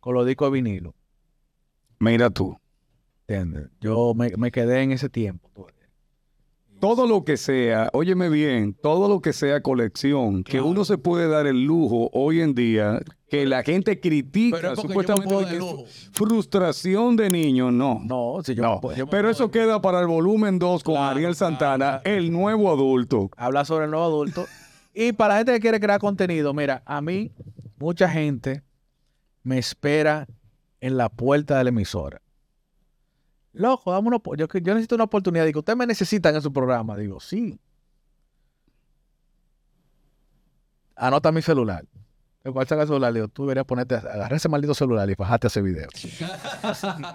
[0.00, 0.94] con los discos de vinilo.
[1.98, 2.56] Mira tú.
[3.26, 3.70] ¿Entiendes?
[3.80, 5.66] Yo me, me quedé en ese tiempo.
[6.80, 11.28] Todo lo que sea, óyeme bien, todo lo que sea colección, que uno se puede
[11.28, 13.00] dar el lujo hoy en día,
[13.30, 18.02] que la gente critica supuestamente puedo frustración de niños, no.
[18.04, 22.02] No, si yo, No, yo pero eso queda para el volumen 2 con Ariel Santana,
[22.04, 23.30] el nuevo adulto.
[23.38, 24.44] hablar sobre el nuevo adulto.
[24.96, 27.32] Y para la gente que quiere crear contenido, mira, a mí,
[27.78, 28.62] mucha gente
[29.42, 30.28] me espera
[30.84, 32.20] en la puerta de la emisora.
[33.54, 35.46] Loco, dame una, yo, necesito una oportunidad.
[35.46, 36.94] Digo, ¿ustedes me necesitan en su programa?
[36.94, 37.58] Digo, sí.
[40.94, 41.86] Anota mi celular.
[42.42, 43.14] ¿Cuál saca el celular?
[43.14, 45.88] Digo, tú deberías ponerte, agarrar ese maldito celular y bajarte ese video.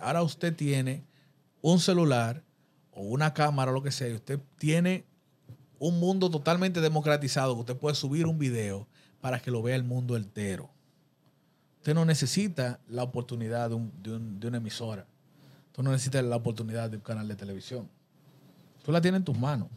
[0.00, 1.04] Ahora usted tiene
[1.62, 2.44] un celular
[2.92, 5.04] o una cámara o lo que sea, usted tiene
[5.80, 8.86] un mundo totalmente democratizado que usted puede subir un video
[9.20, 10.75] para que lo vea el mundo entero.
[11.86, 15.06] Usted no necesita la oportunidad de, un- de un- de una emisora.
[15.70, 17.88] Tú no necesitas la oportunidad de un canal de televisión.
[18.84, 19.68] Tú la tienes en tus manos.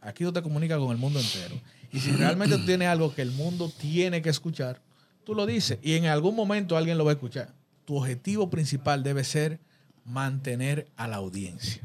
[0.00, 1.56] Aquí tú te comunicas con el mundo entero.
[1.92, 4.80] Y si realmente tú tienes algo que el mundo tiene que escuchar,
[5.24, 5.80] tú lo dices.
[5.82, 7.52] Y en algún momento alguien lo va a escuchar.
[7.84, 9.58] Tu objetivo principal debe ser
[10.04, 11.82] mantener a la audiencia.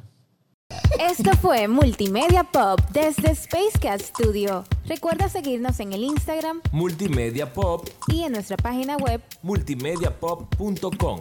[1.00, 4.64] Esto fue Multimedia Pop desde Spacecast Studio.
[4.88, 11.20] Recuerda seguirnos en el Instagram Multimedia Pop, y en nuestra página web multimediapop.com.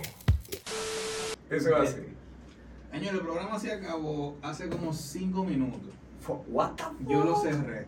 [1.51, 2.01] Eso es así.
[2.93, 5.81] Señor, el programa se acabó hace como 5 minutos.
[7.09, 7.87] Yo lo cerré.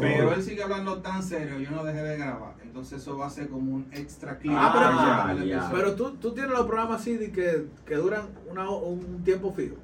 [0.00, 2.54] Pero él sigue hablando tan serio, yo no dejé de grabar.
[2.62, 4.52] Entonces eso va a ser como un extra clip.
[4.56, 5.70] Ah.
[5.72, 9.76] Pero tú, tú tienes los programas así de que, que duran una- un tiempo fijo.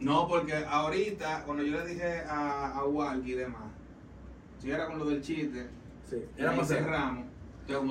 [0.00, 3.62] No, porque ahorita, cuando yo le dije a, a Walkie y demás,
[4.60, 5.68] si era con lo del chiste,
[6.08, 7.26] Sí, y ahí cerramos.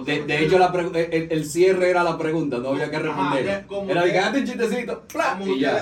[0.06, 3.46] De, de hecho, la el, el cierre era la pregunta, no había que Ajá, responder.
[3.46, 5.38] ya, como era que- un chistecito, ¡plá!
[5.38, 5.82] como y ya.